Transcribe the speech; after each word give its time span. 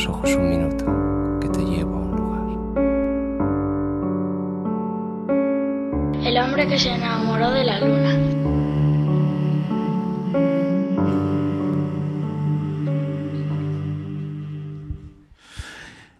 los 0.00 0.08
ojos 0.08 0.34
un 0.34 0.48
minuto, 0.48 0.86
que 1.42 1.48
te 1.48 1.60
llevo 1.60 1.94
a 1.94 1.98
un 1.98 2.16
lugar. 2.16 2.40
El 6.26 6.38
hombre 6.38 6.66
que 6.66 6.78
se 6.78 6.90
enamoró 6.90 7.50
de 7.50 7.64
la 7.64 7.80
luna. 7.80 8.16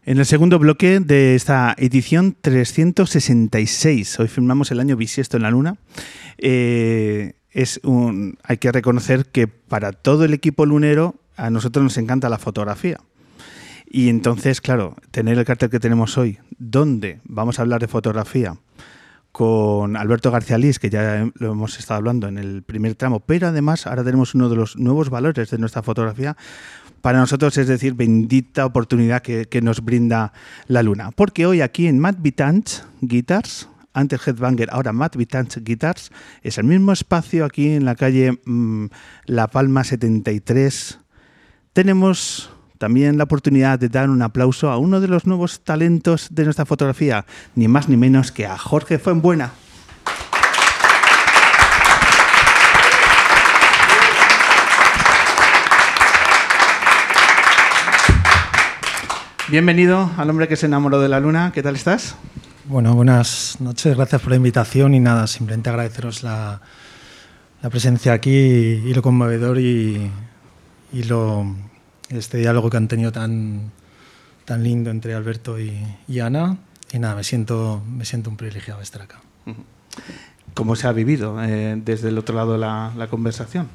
En 0.04 0.18
el 0.18 0.26
segundo 0.26 0.58
bloque 0.58 1.00
de 1.00 1.34
esta 1.34 1.74
edición 1.78 2.36
366, 2.38 4.20
hoy 4.20 4.28
filmamos 4.28 4.70
el 4.72 4.80
año 4.80 4.96
bisiesto 4.96 5.36
en 5.38 5.44
la 5.44 5.50
Luna, 5.50 5.76
eh, 6.36 7.34
es 7.52 7.80
un, 7.84 8.36
hay 8.42 8.56
que 8.58 8.72
reconocer 8.72 9.26
que 9.26 9.46
para 9.46 9.92
todo 9.92 10.24
el 10.24 10.34
equipo 10.34 10.66
lunero 10.66 11.14
a 11.36 11.48
nosotros 11.48 11.82
nos 11.84 11.96
encanta 11.96 12.28
la 12.28 12.38
fotografía. 12.38 12.98
Y 13.92 14.08
entonces, 14.08 14.60
claro, 14.60 14.94
tener 15.10 15.36
el 15.36 15.44
cartel 15.44 15.68
que 15.68 15.80
tenemos 15.80 16.16
hoy, 16.16 16.38
donde 16.58 17.18
vamos 17.24 17.58
a 17.58 17.62
hablar 17.62 17.80
de 17.80 17.88
fotografía 17.88 18.56
con 19.32 19.96
Alberto 19.96 20.30
García 20.30 20.58
Liz, 20.58 20.78
que 20.78 20.90
ya 20.90 21.28
lo 21.34 21.50
hemos 21.50 21.76
estado 21.76 21.98
hablando 21.98 22.28
en 22.28 22.38
el 22.38 22.62
primer 22.62 22.94
tramo, 22.94 23.18
pero 23.18 23.48
además 23.48 23.88
ahora 23.88 24.04
tenemos 24.04 24.36
uno 24.36 24.48
de 24.48 24.54
los 24.54 24.76
nuevos 24.76 25.10
valores 25.10 25.50
de 25.50 25.58
nuestra 25.58 25.82
fotografía, 25.82 26.36
para 27.00 27.18
nosotros 27.18 27.58
es 27.58 27.66
decir, 27.66 27.94
bendita 27.94 28.64
oportunidad 28.64 29.22
que, 29.22 29.60
nos 29.60 29.84
brinda 29.84 30.32
la 30.68 30.84
luna. 30.84 31.10
Porque 31.10 31.46
hoy 31.46 31.60
aquí 31.60 31.88
en 31.88 31.98
Matt 31.98 32.18
Vitanch 32.20 32.82
Guitars, 33.00 33.68
antes 33.92 34.24
Headbanger, 34.24 34.68
ahora 34.70 34.92
Matt 34.92 35.16
Vitanch 35.16 35.58
Guitars, 35.64 36.12
es 36.42 36.58
el 36.58 36.64
mismo 36.64 36.92
espacio 36.92 37.44
aquí 37.44 37.70
en 37.70 37.84
la 37.84 37.96
calle 37.96 38.38
mm, 38.44 38.86
La 39.24 39.48
Palma 39.48 39.82
73. 39.82 41.00
Tenemos 41.72 42.50
también 42.80 43.18
la 43.18 43.24
oportunidad 43.24 43.78
de 43.78 43.90
dar 43.90 44.08
un 44.08 44.22
aplauso 44.22 44.70
a 44.70 44.78
uno 44.78 45.02
de 45.02 45.08
los 45.08 45.26
nuevos 45.26 45.60
talentos 45.60 46.28
de 46.30 46.44
nuestra 46.44 46.64
fotografía, 46.64 47.26
ni 47.54 47.68
más 47.68 47.90
ni 47.90 47.98
menos 47.98 48.32
que 48.32 48.46
a 48.46 48.56
Jorge 48.56 48.98
Fuenbuena. 48.98 49.50
Bienvenido 59.48 60.10
al 60.16 60.30
hombre 60.30 60.48
que 60.48 60.56
se 60.56 60.64
enamoró 60.64 61.00
de 61.00 61.10
la 61.10 61.20
luna. 61.20 61.52
¿Qué 61.52 61.62
tal 61.62 61.76
estás? 61.76 62.16
Bueno, 62.64 62.94
buenas 62.94 63.58
noches. 63.60 63.94
Gracias 63.94 64.22
por 64.22 64.30
la 64.30 64.36
invitación 64.36 64.94
y 64.94 65.00
nada, 65.00 65.26
simplemente 65.26 65.68
agradeceros 65.68 66.22
la, 66.22 66.62
presencia 67.70 68.14
aquí 68.14 68.30
y, 68.30 68.94
lo 68.94 69.02
conmovedor 69.02 69.58
y, 69.58 70.10
lo, 70.92 71.44
este 72.10 72.38
diálogo 72.38 72.70
que 72.70 72.76
han 72.76 72.88
tenido 72.88 73.12
tan, 73.12 73.70
tan 74.44 74.62
lindo 74.62 74.90
entre 74.90 75.14
Alberto 75.14 75.58
y, 75.58 76.20
Ana. 76.20 76.58
Y 76.92 76.98
nada, 76.98 77.14
me 77.14 77.24
siento, 77.24 77.82
me 77.88 78.04
siento 78.04 78.30
un 78.30 78.36
privilegiado 78.36 78.80
estar 78.80 79.02
acá. 79.02 79.20
¿Cómo 80.54 80.76
se 80.76 80.88
ha 80.88 80.92
vivido 80.92 81.42
eh, 81.42 81.80
desde 81.84 82.08
el 82.08 82.18
otro 82.18 82.34
lado 82.34 82.58
la, 82.58 82.92
la 82.96 83.06
conversación? 83.06 83.68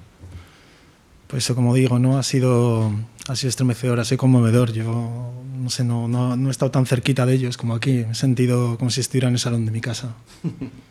Pues 1.28 1.48
como 1.56 1.74
digo, 1.74 1.98
no 1.98 2.18
ha 2.18 2.24
sido, 2.24 2.92
ha 3.28 3.36
sido 3.36 3.50
estremecedor, 3.50 4.00
ha 4.00 4.06
sido 4.06 4.20
conmovedor. 4.20 4.72
Yo 4.74 5.32
no 5.58 5.70
sé, 5.70 5.84
no, 5.84 6.08
no, 6.08 6.36
no, 6.36 6.50
he 6.50 6.52
estado 6.52 6.72
tan 6.72 6.86
cerquita 6.86 7.26
de 7.26 7.34
ellos 7.34 7.58
como 7.58 7.74
aquí. 7.74 8.04
Me 8.06 8.12
he 8.12 8.16
sentido 8.16 8.78
como 8.78 8.92
si 8.92 9.02
estuviera 9.02 9.28
en 9.30 9.34
el 9.34 9.40
salón 9.40 9.66
de 9.66 9.72
mi 9.72 9.82
casa. 9.82 10.14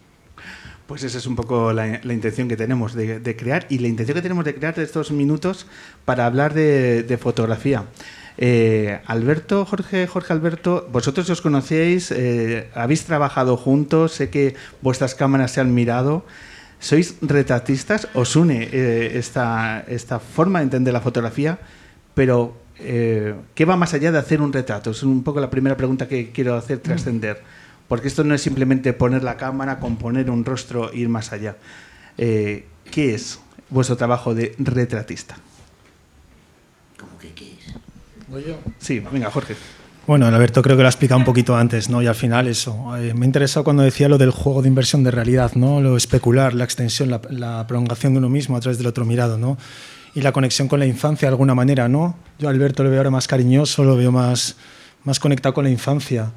Pues 0.87 1.03
esa 1.03 1.19
es 1.19 1.27
un 1.27 1.35
poco 1.35 1.73
la, 1.73 2.01
la 2.03 2.13
intención 2.13 2.47
que 2.47 2.57
tenemos 2.57 2.95
de, 2.95 3.19
de, 3.19 3.37
crear 3.37 3.67
y 3.71 3.79
la 3.79 3.89
intención 3.89 4.17
que 4.17 4.23
tenemos 4.23 4.45
de 4.45 4.55
crear 4.55 4.75
de 4.75 4.83
estos 4.83 5.11
minutos 5.11 5.67
para 6.05 6.27
hablar 6.27 6.53
de, 6.53 7.03
de 7.03 7.17
fotografía. 7.17 7.85
Eh, 8.37 9.01
Alberto, 9.07 9.65
Jorge, 9.65 10.07
Jorge 10.07 10.33
Alberto, 10.33 10.89
vosotros 10.91 11.31
os 11.31 11.41
conocéis, 11.41 12.11
eh, 12.11 12.69
habéis 12.75 13.05
trabajado 13.05 13.57
juntos, 13.57 14.13
sé 14.13 14.29
que 14.29 14.55
vuestras 14.83 15.15
cámaras 15.15 15.53
se 15.53 15.61
han 15.61 15.73
mirado. 15.73 16.25
¿Sois 16.81 17.17
retratistas? 17.23 18.09
¿Os 18.13 18.37
une 18.37 18.69
eh, 18.71 19.17
esta, 19.17 19.85
esta 19.89 20.19
forma 20.19 20.59
de 20.59 20.65
entender 20.65 20.93
la 20.93 21.01
fotografía? 21.01 21.59
Pero 22.15 22.57
¿qué 22.77 23.65
va 23.65 23.77
más 23.77 23.95
allá 23.95 24.11
de 24.13 24.19
hacer 24.19 24.43
un 24.43 24.53
retrato? 24.53 24.91
Es 24.91 25.03
un 25.03 25.23
poco 25.23 25.41
la 25.41 25.49
primera 25.49 25.77
pregunta 25.77 26.09
que 26.09 26.33
quiero 26.33 26.57
hacer 26.57 26.79
trascender, 26.81 27.41
porque 27.95 28.09
esto 28.09 28.25
no 28.25 28.35
es 28.35 28.43
simplemente 28.43 28.93
poner 28.93 29.23
la 29.23 29.37
cámara, 29.37 29.79
componer 29.79 30.29
un 30.29 30.45
rostro 30.45 30.91
e 30.93 30.99
ir 30.99 31.09
más 31.09 31.31
allá. 31.31 31.55
Eh, 32.19 32.67
¿Qué 32.91 33.15
es 33.15 33.39
vuestro 33.71 33.97
trabajo 33.97 34.35
de 34.35 34.53
retratista? 34.59 35.37
¿Cómo 36.99 37.17
que 37.21 37.33
qué 37.35 37.53
es? 37.53 37.75
¿Voy 38.27 38.43
yo? 38.49 38.59
Sí, 38.81 38.99
venga, 39.13 39.31
Jorge. 39.31 39.55
Bueno, 40.09 40.27
Alberto 40.27 40.61
creo 40.61 40.77
que 40.77 40.83
lo 40.83 40.89
ha 40.89 40.91
explicado 40.91 41.21
un 41.21 41.25
poquito 41.25 41.57
antes, 41.57 41.89
¿no? 41.89 42.03
Y 42.03 42.09
al 42.09 42.17
final 42.17 42.49
eso. 42.49 42.97
Eh, 42.97 43.15
me 43.15 43.27
interesado 43.27 43.63
cuando 43.63 43.85
decía 43.85 44.09
lo 44.09 44.19
del 44.19 44.33
juego 44.33 44.61
de 44.61 44.67
inversión 44.67 45.05
de 45.05 45.13
realidad, 45.13 45.53
¿no? 45.55 45.81
Lo 45.81 45.97
especular, 45.97 46.53
la 46.53 46.65
extensión, 46.65 47.11
la, 47.11 47.21
la 47.31 47.65
prolongación 47.69 48.15
de 48.15 48.19
uno 48.19 48.29
mismo 48.29 48.57
a 48.57 48.61
través 48.61 48.77
del 48.79 48.89
otro 48.89 49.05
mirado, 49.05 49.39
¿no? 49.39 49.57
y 50.17 50.21
la 50.21 50.33
conexión 50.33 50.67
con 50.67 50.81
la 50.81 50.87
infancia 50.87 51.29
de 51.29 51.33
alguna 51.33 51.55
manera, 51.55 51.89
¿no? 51.89 52.17
Yo 52.41 52.49
a 52.49 52.51
Alberto 52.51 52.83
lo 52.83 52.91
veo 52.91 52.99
ahora 52.99 53.11
más 53.11 53.29
cariñoso, 53.29 53.85
lo 53.85 53.97
veo 53.97 54.11
más, 54.11 54.57
más 55.05 55.21
conectado 55.21 55.55
con 55.55 55.63
la 55.63 55.71
infancia. 55.71 56.33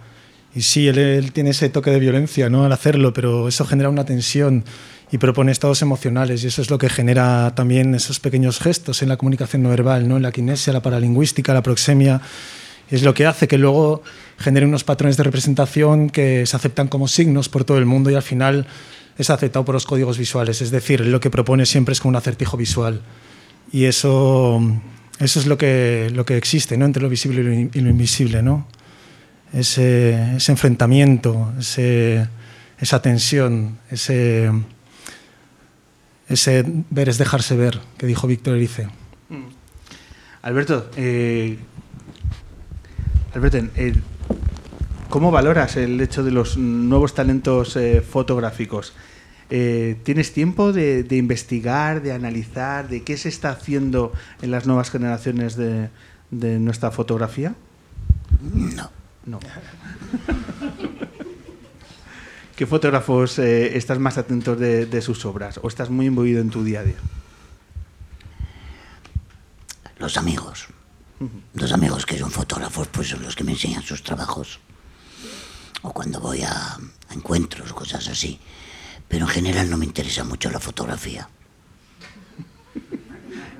Y 0.55 0.61
sí, 0.61 0.87
él, 0.87 1.31
tiene 1.33 1.51
ese 1.51 1.69
toque 1.69 1.91
de 1.91 1.99
violencia 1.99 2.49
¿no? 2.49 2.63
al 2.63 2.71
hacerlo, 2.71 3.13
pero 3.13 3.47
eso 3.47 3.65
genera 3.65 3.89
una 3.89 4.05
tensión 4.05 4.63
y 5.11 5.17
propone 5.19 5.51
estados 5.51 5.81
emocionales 5.81 6.43
y 6.43 6.47
eso 6.47 6.61
es 6.61 6.69
lo 6.69 6.77
que 6.77 6.89
genera 6.89 7.53
también 7.55 7.95
esos 7.95 8.19
pequeños 8.19 8.59
gestos 8.59 9.01
en 9.01 9.09
la 9.09 9.17
comunicación 9.17 9.63
no 9.63 9.69
verbal, 9.69 10.07
¿no? 10.07 10.17
en 10.17 10.23
la 10.23 10.31
kinesia, 10.31 10.73
la 10.73 10.81
paralingüística, 10.81 11.53
la 11.53 11.63
proxemia. 11.63 12.21
Es 12.89 13.03
lo 13.03 13.13
que 13.13 13.25
hace 13.25 13.47
que 13.47 13.57
luego 13.57 14.01
genere 14.37 14.65
unos 14.65 14.83
patrones 14.83 15.17
de 15.17 15.23
representación 15.23 16.09
que 16.09 16.45
se 16.45 16.55
aceptan 16.55 16.87
como 16.87 17.07
signos 17.07 17.49
por 17.49 17.63
todo 17.63 17.77
el 17.77 17.85
mundo 17.85 18.09
y 18.09 18.15
al 18.15 18.21
final 18.21 18.65
es 19.17 19.29
aceptado 19.29 19.65
por 19.65 19.75
los 19.75 19.85
códigos 19.85 20.17
visuales. 20.17 20.61
Es 20.61 20.71
decir, 20.71 21.05
lo 21.05 21.19
que 21.19 21.29
propone 21.29 21.65
siempre 21.65 21.93
es 21.93 21.99
como 21.99 22.09
un 22.09 22.15
acertijo 22.15 22.55
visual. 22.55 23.01
Y 23.71 23.85
eso, 23.85 24.61
eso 25.19 25.39
es 25.39 25.45
lo 25.47 25.57
que, 25.57 26.09
lo 26.13 26.25
que 26.25 26.37
existe 26.37 26.77
¿no? 26.77 26.85
entre 26.85 27.01
lo 27.01 27.09
visible 27.09 27.69
y 27.73 27.81
lo, 27.81 27.89
invisible. 27.89 28.41
¿no? 28.41 28.67
Ese, 29.53 30.35
ese 30.35 30.51
enfrentamiento, 30.51 31.53
ese, 31.57 32.27
esa 32.79 33.01
tensión, 33.01 33.77
ese, 33.89 34.51
ese 36.27 36.65
ver 36.89 37.09
es 37.09 37.17
dejarse 37.17 37.55
ver, 37.55 37.79
que 37.97 38.05
dijo 38.05 38.27
Víctor 38.27 38.55
Erice. 38.55 38.87
Mm. 39.29 39.47
Alberto, 40.41 40.89
eh, 40.97 41.57
Alberto 43.33 43.57
eh, 43.75 43.93
¿cómo 45.09 45.31
valoras 45.31 45.77
el 45.77 45.99
hecho 46.01 46.23
de 46.23 46.31
los 46.31 46.57
nuevos 46.57 47.13
talentos 47.13 47.75
eh, 47.75 48.01
fotográficos? 48.01 48.93
Eh, 49.49 49.97
¿Tienes 50.03 50.33
tiempo 50.33 50.73
de, 50.73 51.05
investigar, 51.11 52.01
de 52.01 52.11
analizar, 52.11 52.89
de 52.89 53.03
qué 53.03 53.15
se 53.15 53.29
está 53.29 53.51
haciendo 53.51 54.11
en 54.41 54.51
las 54.51 54.67
nuevas 54.67 54.89
generaciones 54.89 55.55
de, 55.55 55.89
nuestra 56.31 56.91
fotografía? 56.91 57.55
No. 58.53 58.91
No. 59.27 59.39
¿Qué 62.55 62.65
fotógrafos 62.65 63.37
eh, 63.37 63.77
estás 63.77 63.99
más 63.99 64.17
atentos 64.17 64.59
de, 64.59 65.01
sus 65.03 65.23
obras 65.25 65.59
o 65.61 65.67
estás 65.67 65.91
muy 65.91 66.07
imbuido 66.07 66.41
en 66.41 66.49
tu 66.49 66.63
día 66.63 66.79
a 66.79 66.83
día? 66.83 66.97
Los 69.99 70.17
amigos. 70.17 70.67
Los 71.53 71.71
amigos 71.71 72.07
que 72.07 72.17
son 72.17 72.31
fotógrafos 72.31 72.87
pues 72.87 73.09
son 73.09 73.21
los 73.21 73.35
que 73.35 73.43
me 73.43 73.51
enseñan 73.51 73.83
sus 73.83 74.01
trabajos. 74.01 74.59
O 75.83 75.93
cuando 75.93 76.19
voy 76.19 76.41
a 76.41 76.77
encuentros, 77.11 77.73
cosas 77.73 78.07
así 78.07 78.39
pero 79.07 79.25
en 79.25 79.31
general 79.31 79.69
no 79.69 79.77
me 79.77 79.85
interesa 79.85 80.23
mucho 80.23 80.49
la 80.49 80.59
fotografía. 80.59 81.29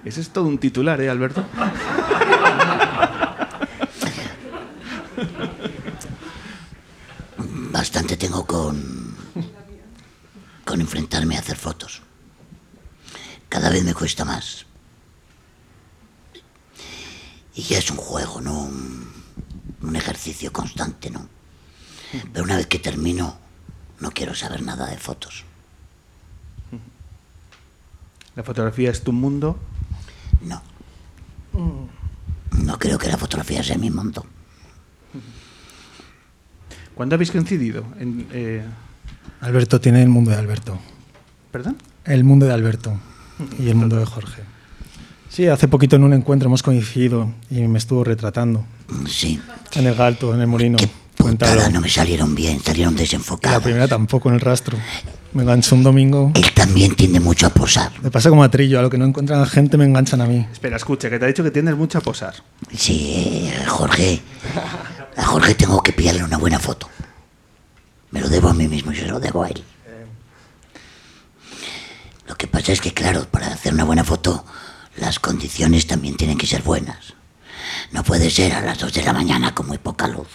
Ese 0.04 0.22
es 0.22 0.30
todo 0.30 0.46
un 0.46 0.58
titular, 0.58 1.02
¿eh, 1.02 1.10
Alberto? 1.10 1.46
Tengo 8.20 8.46
con, 8.46 9.16
con 10.66 10.82
enfrentarme 10.82 11.36
a 11.38 11.40
hacer 11.40 11.58
fotos. 11.58 12.02
Cada 13.48 13.70
vez 13.70 13.84
me 13.84 13.94
cuesta 13.94 14.26
más. 14.26 14.66
Y 17.54 17.62
ya 17.62 17.78
es 17.78 17.90
un 17.92 17.98
juego, 17.98 18.42
¿no? 18.42 18.64
Un, 18.64 19.12
un 19.82 19.96
ejercicio 19.96 20.52
constante, 20.52 21.10
¿no? 21.10 21.28
Pero 22.34 22.44
una 22.44 22.58
vez 22.58 22.68
que 22.68 22.80
termino, 22.80 23.38
no 24.00 24.12
quiero 24.12 24.34
saber 24.36 24.62
nada 24.62 24.88
de 24.88 24.98
fotos. 24.98 25.44
¿La 28.36 28.44
fotografía 28.44 28.92
es 28.92 29.04
tu 29.04 29.14
mundo? 29.14 29.60
No. 30.42 30.62
No 32.52 32.80
creo 32.80 32.98
que 32.98 33.08
la 33.08 33.18
fotografía 33.18 33.64
sea 33.64 33.78
mi 33.78 33.90
mundo. 33.90 34.26
¿Cuándo 36.98 37.14
habéis 37.16 37.30
coincidido? 37.32 37.84
Eh, 38.34 38.64
Alberto 39.42 39.80
tiene 39.80 40.02
el 40.02 40.10
mundo 40.10 40.32
de 40.32 40.38
Alberto. 40.38 40.80
¿Perdón? 41.52 41.78
El 42.06 42.24
mundo 42.24 42.48
de 42.48 42.54
Alberto 42.54 42.98
y 43.60 43.70
el 43.70 43.76
mundo 43.76 43.98
de 43.98 44.06
Jorge. 44.06 44.42
Sí, 45.30 45.48
hace 45.48 45.68
poquito 45.68 45.96
en 45.96 46.04
un 46.04 46.14
encuentro 46.14 46.48
hemos 46.48 46.64
coincidido 46.64 47.32
y 47.52 47.62
me 47.68 47.78
estuvo 47.78 48.04
retratando. 48.04 48.66
Sí. 49.08 49.40
En 49.74 49.86
el 49.86 49.94
Galto, 49.94 50.34
en 50.34 50.42
el 50.42 50.48
Molino. 50.48 50.78
Qué 50.78 50.90
putada, 51.16 51.70
no 51.70 51.82
me 51.82 51.90
salieron 51.90 52.34
bien, 52.34 52.60
salieron 52.64 52.96
La 52.96 53.02
desenfocadas. 53.02 53.62
primera 53.62 53.88
tampoco 53.88 54.30
en 54.30 54.36
el 54.36 54.42
rastro. 54.42 54.76
Me 55.34 55.44
enganchó 55.44 55.76
un 55.76 55.84
domingo. 55.84 56.32
Él 56.34 56.52
también 56.56 56.96
tiende 56.96 57.20
mucho 57.20 57.46
a 57.46 57.50
posar. 57.50 57.92
Me 58.02 58.10
pasa 58.10 58.30
como 58.30 58.44
a 58.44 58.50
Trillo, 58.50 58.80
a 58.80 58.82
lo 58.82 58.90
que 58.90 58.98
no 58.98 59.06
encuentran 59.06 59.40
a 59.42 59.46
gente 59.46 59.78
me 59.78 59.86
enganchan 59.86 60.22
a 60.22 60.26
mí. 60.26 60.48
Espera, 60.52 60.78
escucha, 60.78 61.12
que 61.12 61.20
te 61.20 61.26
ha 61.26 61.28
dicho 61.28 61.44
que 61.44 61.52
tienes 61.52 61.76
mucho 61.76 62.00
a 62.00 62.02
posar. 62.02 62.34
Sí, 62.76 63.52
Jorge. 63.68 64.22
A 65.18 65.26
Jorge 65.26 65.56
tengo 65.56 65.82
que 65.82 65.94
pillarle 65.94 66.24
una 66.24 66.38
buena 66.38 66.60
foto. 66.60 66.90
Me 68.12 68.22
lo 68.22 68.30
debo 68.30 68.50
a 68.50 68.54
mí 68.54 68.68
mismo 68.68 68.92
y 68.92 68.96
se 68.96 69.06
lo 69.08 69.20
debo 69.20 69.44
a 69.44 69.50
él. 69.50 69.64
Lo 72.28 72.36
que 72.36 72.48
pasa 72.48 72.72
es 72.72 72.82
que, 72.82 72.94
claro, 72.94 73.26
para 73.30 73.48
hacer 73.48 73.74
una 73.74 73.84
buena 73.84 74.04
foto, 74.04 74.46
las 74.98 75.20
condiciones 75.20 75.88
también 75.88 76.16
tienen 76.18 76.38
que 76.38 76.48
ser 76.48 76.62
buenas. 76.62 77.14
No 77.92 78.04
puede 78.04 78.30
ser 78.30 78.54
a 78.54 78.62
las 78.62 78.78
2 78.80 78.94
de 78.94 79.04
la 79.04 79.14
mañana 79.14 79.56
con 79.56 79.68
muy 79.68 79.78
poca 79.78 80.08
luz. 80.08 80.28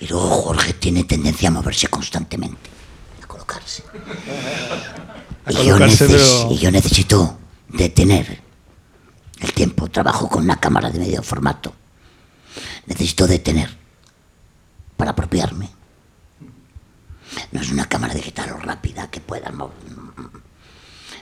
Y 0.00 0.06
luego 0.06 0.28
Jorge 0.28 0.72
tiene 0.74 1.04
tendencia 1.04 1.48
a 1.48 1.52
moverse 1.52 1.86
constantemente, 1.88 2.70
a 3.22 3.26
colocarse. 3.26 3.84
A 5.44 5.52
Y 5.52 5.54
yo, 5.56 5.62
colocarse, 5.74 6.06
neces- 6.08 6.08
pero- 6.42 6.52
y 6.52 6.58
yo 6.58 6.70
necesito 6.70 7.38
detener 7.68 8.42
el 9.40 9.52
tiempo. 9.52 9.88
Trabajo 9.88 10.28
con 10.28 10.42
una 10.44 10.56
cámara 10.58 10.90
de 10.90 10.98
medio 10.98 11.22
formato. 11.22 11.74
Necesito 12.90 13.28
detener 13.28 13.70
para 14.96 15.12
apropiarme. 15.12 15.70
No 17.52 17.60
es 17.60 17.70
una 17.70 17.88
cámara 17.88 18.14
digital 18.14 18.50
o 18.50 18.56
rápida 18.58 19.08
que 19.08 19.20
pueda. 19.20 19.52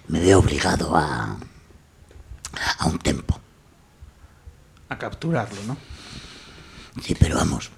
Me 0.09 0.19
veo 0.19 0.39
obligado 0.39 0.97
a, 0.97 1.37
a 2.79 2.87
un 2.87 2.99
tempo. 2.99 3.39
A 4.89 4.97
capturarlo, 4.97 5.63
¿no? 5.67 5.77
Sí, 7.03 7.15
pero 7.15 7.37
vamos. 7.37 7.71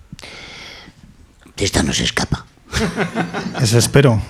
De 1.56 1.64
esta 1.64 1.82
no 1.82 1.92
se 1.92 2.04
escapa. 2.04 2.46
Eso 3.60 3.76
espero. 3.76 4.22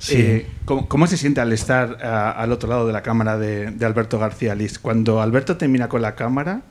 Sí. 0.00 0.14
Eh, 0.16 0.50
¿cómo, 0.64 0.88
cómo 0.88 1.06
se 1.06 1.16
siente 1.16 1.40
al 1.40 1.52
estar 1.52 2.04
al 2.04 2.50
otro 2.50 2.68
lado 2.68 2.84
de 2.88 2.92
la 2.92 3.04
cámara 3.04 3.38
de, 3.38 3.70
de 3.70 3.86
Alberto 3.86 4.18
García 4.18 4.56
Liz? 4.56 4.80
Cuando 4.80 5.22
Alberto 5.22 5.56
termina 5.56 5.88
con 5.88 6.02
la 6.02 6.16
cámara, 6.16 6.62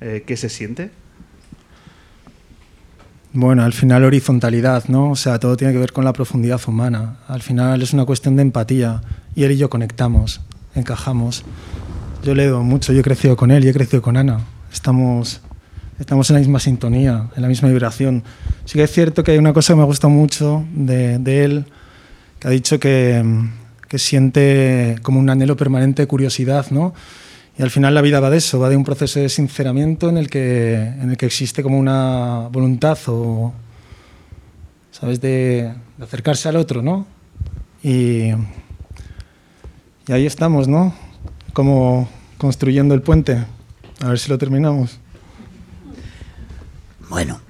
eh, 0.00 0.24
¿qué 0.26 0.38
se 0.38 0.48
siente? 0.48 0.90
Bueno, 3.34 3.64
al 3.64 3.72
final 3.72 4.04
horizontalidad, 4.04 4.84
¿no? 4.88 5.12
O 5.12 5.16
sea, 5.16 5.38
todo 5.38 5.56
tiene 5.56 5.72
que 5.72 5.78
ver 5.78 5.92
con 5.92 6.04
la 6.04 6.12
profundidad 6.12 6.60
humana. 6.66 7.16
Al 7.28 7.40
final 7.40 7.80
es 7.80 7.94
una 7.94 8.04
cuestión 8.04 8.36
de 8.36 8.42
empatía. 8.42 9.00
Y 9.34 9.44
él 9.44 9.52
y 9.52 9.56
yo 9.56 9.70
conectamos, 9.70 10.42
encajamos. 10.74 11.42
Yo 12.22 12.34
le 12.34 12.46
doy 12.46 12.62
mucho, 12.62 12.92
yo 12.92 13.00
he 13.00 13.02
crecido 13.02 13.34
con 13.34 13.50
él 13.50 13.64
y 13.64 13.68
he 13.68 13.72
crecido 13.72 14.02
con 14.02 14.18
Ana. 14.18 14.40
Estamos, 14.70 15.40
estamos 15.98 16.28
en 16.28 16.34
la 16.34 16.40
misma 16.40 16.60
sintonía, 16.60 17.30
en 17.34 17.40
la 17.40 17.48
misma 17.48 17.70
vibración. 17.70 18.22
Sí 18.66 18.74
que 18.74 18.82
es 18.82 18.92
cierto 18.92 19.24
que 19.24 19.30
hay 19.30 19.38
una 19.38 19.54
cosa 19.54 19.72
que 19.72 19.78
me 19.78 19.86
gusta 19.86 20.08
mucho 20.08 20.66
de, 20.74 21.18
de 21.18 21.44
él, 21.44 21.64
que 22.38 22.48
ha 22.48 22.50
dicho 22.50 22.78
que, 22.78 23.24
que 23.88 23.98
siente 23.98 24.96
como 25.00 25.18
un 25.18 25.30
anhelo 25.30 25.56
permanente 25.56 26.02
de 26.02 26.06
curiosidad, 26.06 26.66
¿no? 26.70 26.92
Y 27.58 27.62
al 27.62 27.70
final 27.70 27.94
la 27.94 28.00
vida 28.00 28.18
va 28.20 28.30
de 28.30 28.38
eso, 28.38 28.58
va 28.58 28.68
de 28.68 28.76
un 28.76 28.84
proceso 28.84 29.20
de 29.20 29.28
sinceramiento 29.28 30.08
en 30.08 30.16
el 30.16 30.30
que, 30.30 30.74
en 30.74 31.10
el 31.10 31.16
que 31.16 31.26
existe 31.26 31.62
como 31.62 31.78
una 31.78 32.48
voluntad 32.50 32.98
o, 33.06 33.52
¿sabes?, 34.90 35.20
de, 35.20 35.74
de 35.98 36.04
acercarse 36.04 36.48
al 36.48 36.56
otro, 36.56 36.82
¿no? 36.82 37.06
Y, 37.82 38.30
y 40.06 40.12
ahí 40.12 40.26
estamos, 40.26 40.66
¿no? 40.66 40.94
Como 41.52 42.08
construyendo 42.38 42.94
el 42.94 43.02
puente. 43.02 43.44
A 44.00 44.08
ver 44.08 44.18
si 44.18 44.30
lo 44.30 44.38
terminamos. 44.38 44.98
Bueno, 47.08 47.40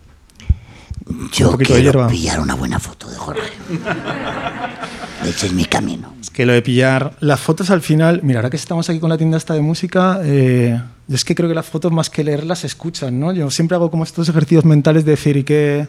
yo 1.32 1.56
quiero 1.56 2.08
pillar 2.08 2.40
una 2.40 2.54
buena 2.54 2.78
foto 2.78 3.08
de 3.08 3.11
Jorge. 3.22 3.52
Ese 5.24 5.46
es 5.46 5.52
mi 5.52 5.64
camino. 5.64 6.14
Es 6.20 6.30
que 6.30 6.44
lo 6.44 6.52
de 6.52 6.62
pillar 6.62 7.16
las 7.20 7.40
fotos 7.40 7.70
al 7.70 7.80
final, 7.80 8.20
mira, 8.22 8.40
ahora 8.40 8.50
que 8.50 8.56
estamos 8.56 8.88
aquí 8.90 8.98
con 8.98 9.10
la 9.10 9.16
tienda 9.16 9.38
esta 9.38 9.54
de 9.54 9.60
música, 9.60 10.20
eh, 10.24 10.80
yo 11.06 11.14
es 11.14 11.24
que 11.24 11.34
creo 11.34 11.48
que 11.48 11.54
las 11.54 11.66
fotos 11.66 11.92
más 11.92 12.10
que 12.10 12.24
leerlas 12.24 12.60
se 12.60 12.66
escuchan, 12.66 13.18
¿no? 13.18 13.32
Yo 13.32 13.50
siempre 13.50 13.76
hago 13.76 13.90
como 13.90 14.04
estos 14.04 14.28
ejercicios 14.28 14.64
mentales 14.64 15.04
de 15.04 15.12
decir, 15.12 15.36
¿y 15.36 15.44
qué, 15.44 15.88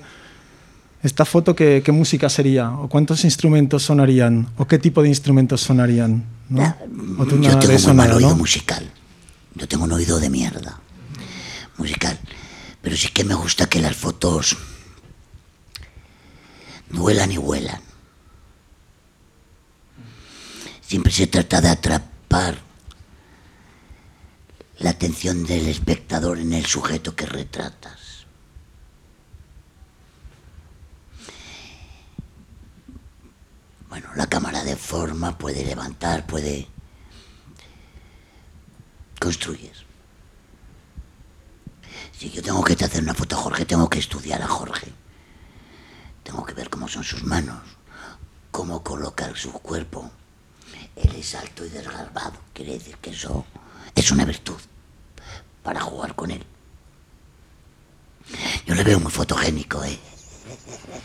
esta 1.01 1.25
foto 1.25 1.55
qué, 1.55 1.81
qué 1.83 1.91
música 1.91 2.29
sería? 2.29 2.71
¿O 2.71 2.87
cuántos 2.87 3.23
instrumentos 3.25 3.83
sonarían? 3.83 4.47
¿O 4.57 4.67
qué 4.67 4.77
tipo 4.77 5.01
de 5.01 5.09
instrumentos 5.09 5.61
sonarían? 5.61 6.23
¿no? 6.49 6.61
Ya, 6.61 6.77
¿O 7.17 7.25
tú 7.25 7.41
yo 7.41 7.57
tengo 7.57 7.79
muy 7.79 7.93
mal 7.93 8.11
oído 8.11 8.29
¿no? 8.29 8.35
musical. 8.35 8.89
Yo 9.55 9.67
tengo 9.67 9.85
un 9.85 9.91
oído 9.91 10.19
de 10.19 10.29
mierda. 10.29 10.79
Musical. 11.77 12.19
Pero 12.81 12.95
sí 12.95 13.09
que 13.09 13.23
me 13.23 13.33
gusta 13.33 13.67
que 13.67 13.79
las 13.79 13.95
fotos 13.95 14.57
duelan 16.93 17.31
y 17.31 17.37
vuelan. 17.37 17.81
Siempre 20.81 21.11
se 21.11 21.27
trata 21.27 21.59
de 21.59 21.69
atrapar 21.69 22.57
la 24.77 24.91
atención 24.91 25.43
del 25.43 25.67
espectador 25.67 26.37
en 26.37 26.53
el 26.53 26.65
sujeto 26.65 27.15
que 27.15 27.25
retratas. 27.25 28.25
Bueno, 33.89 34.09
la 34.15 34.27
cámara 34.27 34.63
de 34.63 34.75
forma 34.75 35.37
puede 35.37 35.65
levantar, 35.65 36.25
puede... 36.25 36.67
Construyes. 39.19 39.83
Si 42.11 42.29
yo 42.29 42.41
tengo 42.41 42.63
que 42.63 42.73
hacer 42.73 43.01
una 43.01 43.13
foto 43.13 43.35
a 43.35 43.39
Jorge, 43.39 43.65
tengo 43.65 43.89
que 43.89 43.99
estudiar 43.99 44.41
a 44.41 44.47
Jorge. 44.47 44.91
Tengo 46.23 46.45
que 46.45 46.53
ver 46.53 46.69
cómo 46.69 46.87
son 46.87 47.03
sus 47.03 47.23
manos, 47.23 47.61
cómo 48.51 48.83
coloca 48.83 49.33
su 49.35 49.51
cuerpo. 49.51 50.09
Él 50.95 51.15
es 51.15 51.35
alto 51.35 51.65
y 51.65 51.69
desgarbado. 51.69 52.37
Quiere 52.53 52.73
decir 52.73 52.97
que 52.97 53.11
eso 53.11 53.45
es 53.95 54.11
una 54.11 54.25
virtud 54.25 54.59
para 55.63 55.81
jugar 55.81 56.15
con 56.15 56.31
él. 56.31 56.45
Yo 58.65 58.75
le 58.75 58.83
veo 58.83 58.99
muy 58.99 59.11
fotogénico, 59.11 59.83
¿eh? 59.83 59.99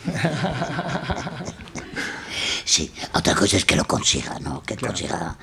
Sí, 2.65 2.93
otra 3.13 3.33
cosa 3.33 3.57
es 3.57 3.65
que 3.65 3.75
lo 3.75 3.83
consiga, 3.85 4.37
¿no? 4.39 4.61
Que 4.61 4.77
consiga... 4.77 5.35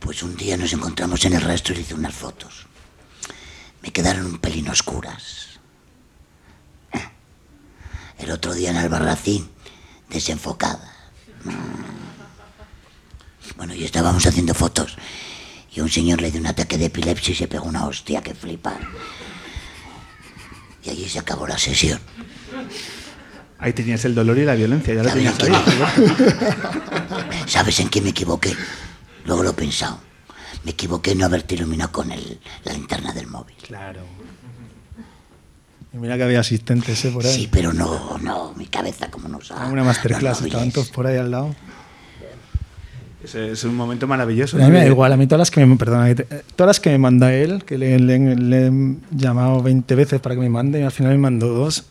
Pues 0.00 0.22
un 0.22 0.34
día 0.34 0.56
nos 0.56 0.72
encontramos 0.72 1.22
en 1.26 1.34
el 1.34 1.42
rastro 1.42 1.74
y 1.74 1.76
le 1.76 1.82
hice 1.82 1.92
unas 1.92 2.14
fotos. 2.14 2.66
Me 3.82 3.92
quedaron 3.92 4.24
un 4.24 4.38
pelín 4.38 4.66
oscuras. 4.70 5.55
El 8.18 8.30
otro 8.30 8.54
día 8.54 8.70
en 8.70 8.76
Albarracín, 8.76 9.48
desenfocada. 10.08 10.92
Bueno, 13.56 13.74
y 13.74 13.84
estábamos 13.84 14.26
haciendo 14.26 14.54
fotos. 14.54 14.96
Y 15.72 15.80
un 15.80 15.90
señor 15.90 16.20
le 16.20 16.30
dio 16.30 16.40
un 16.40 16.46
ataque 16.46 16.78
de 16.78 16.86
epilepsia 16.86 17.32
y 17.32 17.34
se 17.36 17.48
pegó 17.48 17.66
una 17.66 17.86
hostia 17.86 18.22
que 18.22 18.34
flipa. 18.34 18.74
Y 20.82 20.90
allí 20.90 21.08
se 21.08 21.18
acabó 21.18 21.46
la 21.46 21.58
sesión. 21.58 22.00
Ahí 23.58 23.72
tenías 23.72 24.04
el 24.04 24.14
dolor 24.14 24.38
y 24.38 24.44
la 24.44 24.54
violencia, 24.54 24.94
ya 24.94 25.02
lo 25.02 25.08
¿Sabes 25.08 25.36
tenías 25.38 25.66
en, 25.66 25.82
ahí. 25.82 26.04
qué, 27.44 27.50
¿Sabes 27.50 27.80
en 27.80 27.88
qué 27.88 28.00
me 28.02 28.10
equivoqué? 28.10 28.54
Luego 29.24 29.42
lo 29.42 29.50
he 29.50 29.54
pensado. 29.54 30.00
Me 30.64 30.72
equivoqué 30.72 31.12
en 31.12 31.18
no 31.18 31.24
haberte 31.26 31.54
iluminado 31.54 31.92
con 31.92 32.10
el, 32.12 32.40
la 32.64 32.72
linterna 32.72 33.12
del 33.12 33.26
móvil. 33.28 33.56
Claro. 33.62 34.00
Y 35.92 35.98
mira 35.98 36.16
que 36.16 36.24
había 36.24 36.40
asistentes 36.40 37.04
¿eh? 37.04 37.10
por 37.10 37.24
ahí. 37.24 37.32
Sí, 37.34 37.48
pero 37.50 37.72
no, 37.72 38.18
no, 38.18 38.52
mi 38.56 38.66
cabeza 38.66 39.10
como 39.10 39.28
no 39.28 39.40
sabe. 39.40 39.72
Una 39.72 39.84
masterclass, 39.84 40.42
estaban 40.42 40.70
todos 40.72 40.88
por 40.90 41.06
ahí 41.06 41.16
al 41.16 41.30
lado. 41.30 41.54
Es, 43.24 43.34
es 43.34 43.64
un 43.64 43.74
momento 43.74 44.06
maravilloso. 44.06 44.56
A 44.56 44.60
mí 44.60 44.66
me 44.70 44.78
da 44.78 44.84
¿no? 44.84 44.90
igual, 44.90 45.12
a 45.12 45.16
mí 45.16 45.26
todas 45.26 45.38
las 45.40 45.50
que 45.50 45.64
me, 45.64 45.76
perdona, 45.76 46.10
eh, 46.10 46.14
todas 46.54 46.68
las 46.68 46.80
que 46.80 46.90
me 46.90 46.98
manda 46.98 47.32
él, 47.32 47.64
que 47.64 47.78
le, 47.78 47.98
le- 47.98 48.36
le 48.36 48.66
he 48.66 48.72
llamado 49.10 49.62
20 49.62 49.94
veces 49.94 50.20
para 50.20 50.34
que 50.34 50.40
me 50.42 50.48
mande 50.50 50.80
y 50.80 50.82
al 50.82 50.92
final 50.92 51.12
me 51.12 51.18
mandó 51.18 51.48
dos. 51.48 51.86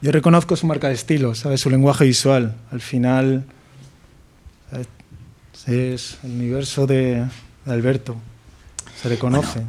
Yo 0.00 0.12
reconozco 0.12 0.56
su 0.56 0.66
marca 0.66 0.88
de 0.88 0.94
estilo, 0.94 1.34
¿sabes? 1.34 1.60
Su 1.60 1.68
lenguaje 1.70 2.04
visual. 2.04 2.54
Al 2.70 2.80
final 2.80 3.44
¿sabes? 4.70 4.86
es 5.66 6.18
el 6.24 6.30
universo 6.30 6.86
de, 6.86 7.26
de 7.66 7.72
Alberto. 7.72 8.16
Se 9.02 9.08
le 9.10 9.18
conoce. 9.18 9.60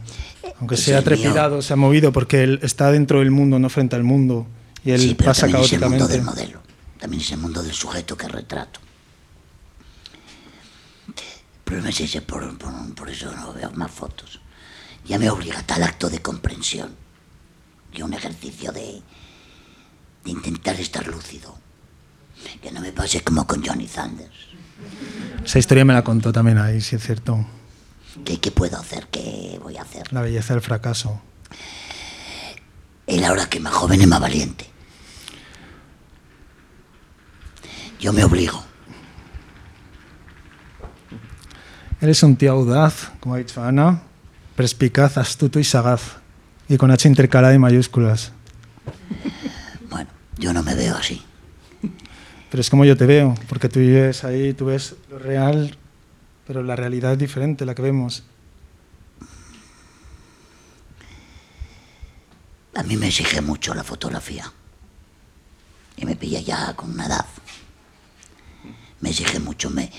Aunque 0.62 0.77
sea 0.77 0.98
mío. 1.00 1.03
trepidado, 1.03 1.62
se 1.62 1.74
ha 1.74 1.75
movido 1.75 2.13
porque 2.13 2.44
él 2.44 2.60
está 2.63 2.91
dentro 2.91 3.20
del 3.20 3.32
mundo, 3.32 3.60
no 3.60 3.68
frente 3.70 3.96
al 3.98 4.03
mundo. 4.03 4.48
Y 4.86 4.91
él 4.91 5.01
sí, 5.01 5.15
pero 5.15 5.32
pasa 5.32 5.41
también 5.41 5.63
es 5.65 5.74
el 5.74 5.80
mundo 5.82 5.98
caóticamente. 5.98 6.13
del 6.18 6.24
modelo. 6.48 6.62
También 7.00 7.22
es 7.22 7.32
el 7.32 7.38
mundo 7.39 7.62
del 7.63 7.74
sujeto 7.74 8.15
que 8.15 8.27
retrato. 8.30 8.80
El 11.08 11.63
problema 11.65 11.89
es 11.89 12.00
ese, 12.01 12.22
por, 12.22 12.58
por- 12.58 12.94
por 12.96 13.10
eso 13.10 13.32
no 13.36 13.53
veo 13.53 13.72
más 13.72 13.91
fotos. 13.91 14.39
Ya 15.06 15.18
me 15.18 15.30
obliga 15.30 15.62
tal 15.63 15.84
acto 15.84 16.10
de 16.10 16.20
comprensión 16.20 16.91
y 17.94 18.01
un 18.01 18.13
ejercicio 18.13 18.72
de, 18.72 19.01
de 20.24 20.32
intentar 20.32 20.80
estar 20.80 21.08
lúcido. 21.08 21.58
Que 22.62 22.72
no 22.72 22.82
me 22.82 22.91
pase 22.91 23.22
como 23.22 23.46
con 23.48 23.63
Johnny 23.65 23.88
Sanders. 23.88 24.36
Esa 25.46 25.60
historia 25.60 25.86
me 25.86 25.94
la 25.94 26.03
contó 26.03 26.32
también 26.32 26.58
ahí, 26.58 26.82
si 26.82 26.96
es 26.96 27.03
cierto. 27.03 27.46
¿Qué, 28.25 28.39
¿Qué 28.39 28.51
puedo 28.51 28.77
hacer? 28.77 29.08
¿Qué 29.08 29.60
voy 29.62 29.77
a 29.77 29.84
hacer? 29.84 30.12
La 30.12 30.22
belleza 30.22 30.53
del 30.53 30.62
fracaso. 30.62 31.22
Él 33.08 33.24
ahora 33.24 33.48
que 33.50 33.60
más 33.60 33.74
joven 33.74 34.01
es 34.01 34.08
más 34.08 34.20
valiente. 34.20 34.65
Yo 38.00 38.13
me 38.13 38.24
obligo. 38.24 38.63
Eres 42.01 42.24
un 42.24 42.36
tío 42.36 42.51
audaz, 42.53 43.12
como 43.20 43.36
ha 43.36 43.38
dicho 43.38 43.63
Ana, 43.63 44.01
perspicaz, 44.56 45.18
astuto 45.18 45.60
y 45.60 45.63
sagaz. 45.63 46.18
Y 46.68 46.77
con 46.77 46.89
H 46.89 47.08
intercalada 47.08 47.53
y 47.53 47.60
mayúsculas. 47.60 48.32
Bueno, 49.89 50.10
yo 50.38 50.51
no 50.53 50.63
me 50.63 50.74
veo 50.74 50.96
así. 50.96 51.22
Pero 52.50 52.62
es 52.62 52.70
como 52.70 52.86
yo 52.86 52.98
te 52.98 53.06
veo, 53.06 53.36
porque 53.48 53.70
tú 53.70 53.80
vives 53.80 54.24
ahí, 54.24 54.53
tú 54.53 54.65
ves 54.65 54.96
lo 55.10 55.20
real, 55.20 55.77
pero 56.51 56.63
la 56.63 56.75
realidad 56.75 57.13
es 57.13 57.17
diferente, 57.17 57.63
la 57.63 57.74
que 57.74 57.81
vemos. 57.81 58.24
A 62.75 62.84
mí 62.84 62.98
me 62.98 63.08
exige 63.08 63.39
mucho 63.39 63.74
la 63.74 63.86
fotografía. 63.86 64.51
Y 65.96 66.05
me 66.05 66.17
pilla 66.17 66.41
ya 66.41 66.74
con 66.75 66.91
una 66.91 67.05
edad. 67.05 67.25
Me 69.00 69.12
exige 69.12 69.39
mucho, 69.39 69.70
me, 69.70 69.89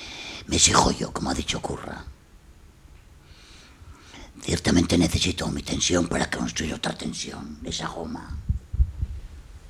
exijo 0.51 0.91
yo, 0.91 1.11
como 1.11 1.31
ha 1.31 1.35
dicho 1.35 1.63
Curra. 1.63 2.05
Ciertamente 4.43 4.99
necesito 4.99 5.49
mi 5.49 5.63
tensión 5.63 6.07
para 6.07 6.29
construir 6.29 6.75
otra 6.75 6.93
tensión, 6.93 7.61
esa 7.65 7.87
goma 7.87 8.37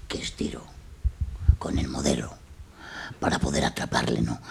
que 0.09 0.19
estiro 0.19 0.67
con 1.61 1.79
el 1.79 1.87
modelo 1.87 2.42
para 3.23 3.39
poder 3.39 3.65
atraparle, 3.65 4.21
¿no? 4.21 4.43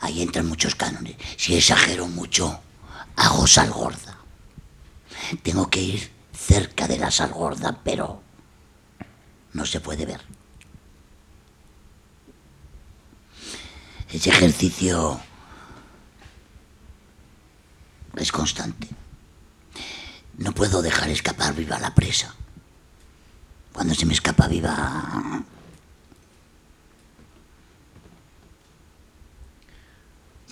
Ahí 0.00 0.22
entran 0.22 0.44
muchos 0.48 0.74
cánones. 0.74 1.14
Si 1.36 1.56
exagero 1.56 2.08
mucho, 2.08 2.60
hago 3.14 3.46
sal 3.46 3.70
gorda. 3.70 4.18
Tengo 5.44 5.70
que 5.70 5.80
ir 5.80 6.10
cerca 6.32 6.88
de 6.88 6.98
la 6.98 7.12
sal 7.12 7.30
gorda, 7.30 7.78
pero 7.84 8.20
no 9.52 9.64
se 9.64 9.80
puede 9.80 10.04
ver. 10.04 10.20
Ese 14.10 14.30
ejercicio 14.30 15.20
es 18.16 18.32
constante. 18.32 18.88
No 20.38 20.50
puedo 20.52 20.82
dejar 20.82 21.08
escapar 21.08 21.54
viva 21.54 21.78
la 21.78 21.94
presa. 21.94 22.34
Cuando 23.72 23.94
se 23.94 24.06
me 24.06 24.14
escapa 24.14 24.48
viva... 24.48 25.44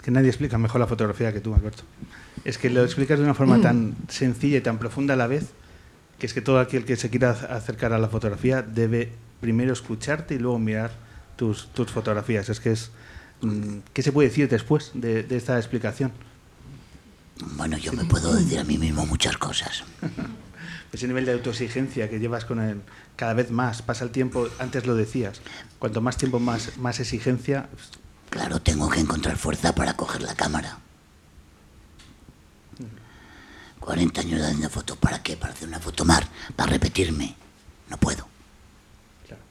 que 0.07 0.13
nadie 0.13 0.29
explica 0.29 0.57
mejor 0.57 0.81
la 0.81 0.87
fotografía 0.87 1.33
que 1.33 1.41
tú, 1.41 1.53
Alberto. 1.53 1.83
Es 2.45 2.59
que 2.59 2.71
lo 2.71 2.85
explicas 2.85 3.19
de 3.19 3.25
una 3.25 3.35
forma 3.35 3.61
tan 3.61 3.97
sencilla 4.07 4.59
y 4.59 4.61
tan 4.61 4.79
profunda 4.79 5.15
a 5.15 5.17
la 5.17 5.27
vez, 5.27 5.49
que 6.21 6.27
es 6.27 6.33
que 6.33 6.41
todo 6.41 6.61
aquel 6.61 6.85
que 6.85 6.95
se 6.95 7.11
quiera 7.11 7.31
acercar 7.31 7.93
a 7.93 7.99
la 7.99 8.07
fotografía 8.07 8.63
debe 8.63 9.11
primero 9.41 9.73
escucharte 9.73 10.37
y 10.37 10.39
luego 10.39 10.61
mirar 10.61 10.93
tus, 11.35 11.67
tus 11.75 11.91
fotografías. 11.91 12.49
Es 12.49 12.61
que 12.61 12.71
es... 12.71 12.93
mm, 13.41 13.79
¿Qué 13.93 14.05
se 14.05 14.13
puede 14.13 14.29
decir 14.29 14.49
después 14.49 14.93
de, 14.95 15.25
de 15.25 15.37
esta 15.37 15.57
explicación? 15.57 16.13
Bueno, 17.57 17.77
yo 17.77 17.93
me 17.93 18.05
puedo 18.05 18.33
decir 18.33 18.61
a 18.61 18.65
mí 18.65 18.79
mismo 18.79 19.05
muchas 19.07 19.37
cosas. 19.39 19.83
Ese 20.93 21.09
nivel 21.09 21.25
de 21.25 21.33
autoexigencia 21.33 22.09
que 22.09 22.21
llevas 22.21 22.45
con 22.45 22.61
el 22.61 22.81
cada 23.17 23.35
vez 23.35 23.51
más, 23.51 23.83
pasa 23.83 24.05
el 24.05 24.11
tiempo, 24.13 24.49
antes 24.61 24.87
lo 24.87 24.95
decías, 24.95 25.41
cuanto 25.81 26.01
más 26.01 26.17
tiempo 26.17 26.39
más, 26.39 26.79
más 26.79 27.01
exigencia, 27.01 27.69
Claro, 28.37 28.61
tengo 28.61 28.91
que 28.91 29.01
encontrar 29.01 29.39
fuerza 29.39 29.75
para 29.75 29.97
coger 29.97 30.21
la 30.21 30.35
cámara. 30.35 30.79
40 33.81 34.21
años 34.21 34.43
haciendo 34.43 34.69
fotos, 34.69 34.99
¿para 34.99 35.23
qué? 35.23 35.39
Para 35.39 35.55
hacer 35.55 35.67
una 35.67 35.81
foto 35.81 36.05
más, 36.05 36.21
para 36.55 36.73
repetirme. 36.73 37.35
No 37.89 37.97
puedo. 37.97 38.29
Claro. 39.27 39.43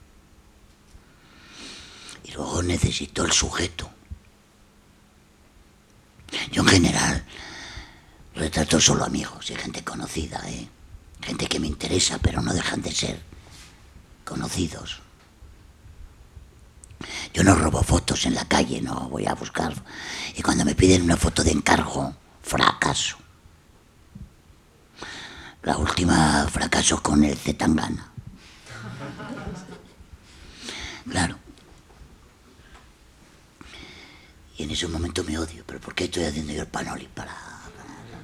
Y 2.26 2.32
luego 2.34 2.62
necesito 2.62 3.26
el 3.26 3.32
sujeto. 3.32 3.90
Yo 6.52 6.62
en 6.62 6.68
general 6.68 7.26
retrato 8.36 8.80
solo 8.80 9.04
amigos 9.04 9.50
y 9.50 9.56
gente 9.56 9.84
conocida, 9.84 10.44
¿eh? 10.48 10.70
Gente 11.22 11.48
que 11.48 11.60
me 11.60 11.66
interesa, 11.66 12.20
pero 12.20 12.40
no 12.44 12.54
dejan 12.54 12.84
de 12.84 12.92
ser 12.92 13.20
conocidos. 14.24 15.02
Yo 17.34 17.44
no 17.44 17.56
robo 17.56 17.84
fotos 17.84 18.26
en 18.26 18.36
la 18.36 18.46
calle, 18.46 18.82
no 18.82 19.10
voy 19.10 19.26
a 19.26 19.34
buscar. 19.34 19.74
Y 20.36 20.42
cuando 20.42 20.66
me 20.66 20.76
piden 20.76 21.04
una 21.04 21.18
foto 21.18 21.44
de 21.44 21.52
encargo, 21.52 22.16
fracaso. 22.42 23.18
La 25.64 25.78
última 25.78 26.48
fracaso 26.48 27.02
con 27.02 27.24
el 27.24 27.36
Zetangana. 27.36 28.12
Claro. 31.10 31.38
Y 34.58 34.64
en 34.64 34.72
ese 34.72 34.88
momento 34.88 35.24
me 35.24 35.38
odio. 35.38 35.64
¿Pero 35.66 35.80
por 35.80 35.94
qué 35.94 36.06
estoy 36.06 36.24
haciendo 36.24 36.54
yo 36.54 36.62
el 36.62 36.68
panoli 36.68 37.08
para, 37.08 37.36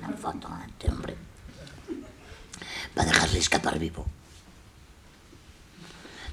una 0.07 0.17
foto 0.17 0.47
a 0.47 0.65
este 0.65 0.89
hombre? 0.89 1.15
Para 2.93 3.07
dejarle 3.07 3.39
escapar 3.39 3.77
vivo. 3.79 4.05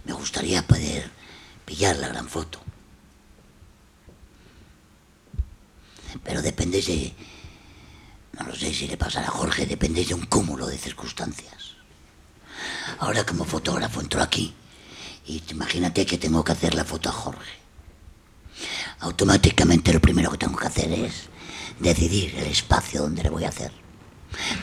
Me 0.04 0.12
gustaría 0.12 0.66
poder 0.66 1.10
pillar 1.68 1.96
la 1.98 2.08
gran 2.08 2.26
foto. 2.26 2.58
Pero 6.24 6.40
depende 6.40 6.80
de... 6.80 7.14
No 8.32 8.46
lo 8.46 8.54
sé 8.54 8.72
si 8.72 8.86
le 8.88 8.96
pasará 8.96 9.28
a 9.28 9.32
Jorge, 9.32 9.66
depende 9.66 10.02
de 10.02 10.14
un 10.14 10.24
cúmulo 10.24 10.66
de 10.66 10.78
circunstancias. 10.78 11.76
Ahora 13.00 13.24
como 13.24 13.44
fotógrafo 13.44 14.00
entro 14.00 14.22
aquí 14.22 14.54
y 15.26 15.42
imagínate 15.50 16.06
que 16.06 16.16
tengo 16.16 16.42
que 16.42 16.52
hacer 16.52 16.74
la 16.74 16.84
foto 16.84 17.10
a 17.10 17.12
Jorge. 17.12 17.58
Automáticamente 19.00 19.92
lo 19.92 20.00
primero 20.00 20.30
que 20.30 20.38
tengo 20.38 20.56
que 20.56 20.68
hacer 20.68 20.90
es 20.90 21.28
decidir 21.78 22.34
el 22.36 22.46
espacio 22.46 23.02
donde 23.02 23.22
le 23.24 23.30
voy 23.30 23.44
a 23.44 23.50
hacer. 23.50 23.72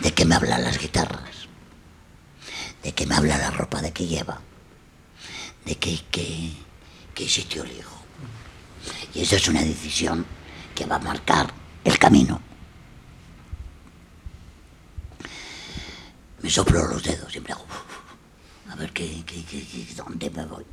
De 0.01 0.11
qué 0.11 0.25
me 0.25 0.35
hablan 0.35 0.63
las 0.63 0.79
guitarras. 0.79 1.47
De 2.81 2.93
qué 2.93 3.05
me 3.05 3.15
habla 3.15 3.37
la 3.37 3.51
ropa 3.51 3.81
de 3.81 3.93
que 3.93 4.07
lleva. 4.07 4.41
De 5.65 5.75
qué, 5.75 5.99
qué, 6.11 6.64
qué 7.15 7.27
sitio 7.27 7.63
elijo. 7.63 7.95
Y 9.15 9.21
esa 9.21 9.37
es 9.37 9.47
una 9.47 9.61
decisión 9.63 10.25
que 10.75 10.85
va 10.85 10.97
a 10.97 10.99
marcar 10.99 11.51
el 11.83 11.97
camino. 11.97 12.39
Me 16.41 16.49
soplo 16.49 16.85
los 16.87 17.01
dedos, 17.03 17.31
siempre 17.31 17.53
hago. 17.53 17.65
A 18.69 18.75
ver 18.75 18.91
qué, 18.91 19.23
qué, 19.25 19.43
qué- 19.43 19.65
qué- 19.65 19.93
dónde 19.95 20.29
me 20.29 20.45
voy. 20.45 20.65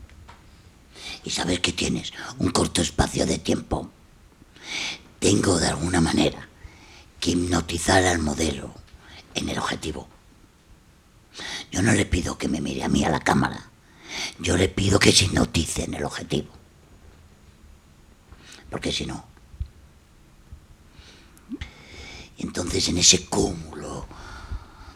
Y 1.25 1.31
sabes 1.31 1.61
que 1.61 1.73
tienes 1.73 2.13
un 2.39 2.51
corto 2.51 2.83
espacio 2.83 3.25
de 3.25 3.39
tiempo. 3.39 3.91
Tengo 5.19 5.59
de 5.59 5.69
alguna 5.69 6.01
manera 6.01 6.49
que 7.21 7.31
hipnotizar 7.31 8.05
al 8.05 8.19
modelo 8.19 8.75
en 9.35 9.49
el 9.49 9.59
objetivo. 9.59 10.09
Yo 11.71 11.81
no 11.81 11.93
le 11.93 12.05
pido 12.05 12.37
que 12.37 12.49
me 12.49 12.61
mire 12.61 12.83
a 12.83 12.89
mí 12.89 13.05
a 13.05 13.11
la 13.11 13.21
cámara. 13.21 13.71
Yo 14.39 14.57
le 14.57 14.69
pido 14.69 14.99
que 14.99 15.13
se 15.13 15.25
hipnotice 15.25 15.85
en 15.85 15.95
el 15.95 16.05
objetivo. 16.05 16.53
Porque 18.71 18.93
si 18.93 19.07
no. 19.07 19.25
Entonces 22.39 22.89
en 22.89 22.99
ese 22.99 23.27
cúmulo 23.27 24.07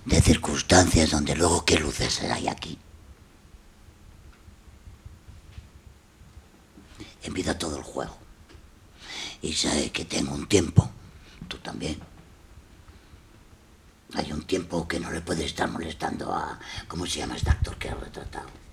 de 0.05 0.21
circunstancias 0.21 1.11
donde 1.11 1.37
luego 1.37 1.65
qué 1.65 1.79
luces 1.79 2.23
hay 2.23 2.49
aquí. 2.49 2.79
Empieza 7.23 7.59
todo 7.59 7.77
el 7.77 7.83
juego. 7.83 8.17
Y 9.43 9.53
sabe 9.53 9.91
que 9.91 10.05
tengo 10.05 10.35
un 10.35 10.47
tiempo, 10.47 10.91
tú 11.49 11.59
también. 11.59 12.01
Hay 14.15 14.33
un 14.33 14.43
tiempo 14.45 14.87
que 14.89 15.01
no 15.01 15.11
le 15.11 15.21
puede 15.21 15.45
estar 15.45 15.69
molestando 15.69 16.33
a, 16.33 16.59
¿cómo 16.89 17.07
se 17.07 17.19
llama 17.19 17.37
este 17.37 17.51
actor 17.51 17.77
que 17.77 17.91
ha 17.91 17.95
retratado? 17.95 18.66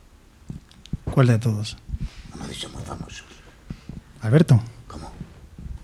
¿Cuál 1.13 1.27
de 1.27 1.38
todos? 1.38 1.77
Uno 2.34 2.48
de 2.48 2.53
esos 2.53 2.74
muy 2.74 2.82
famosos. 2.82 3.24
Alberto. 4.22 4.60
¿Cómo? 4.88 5.12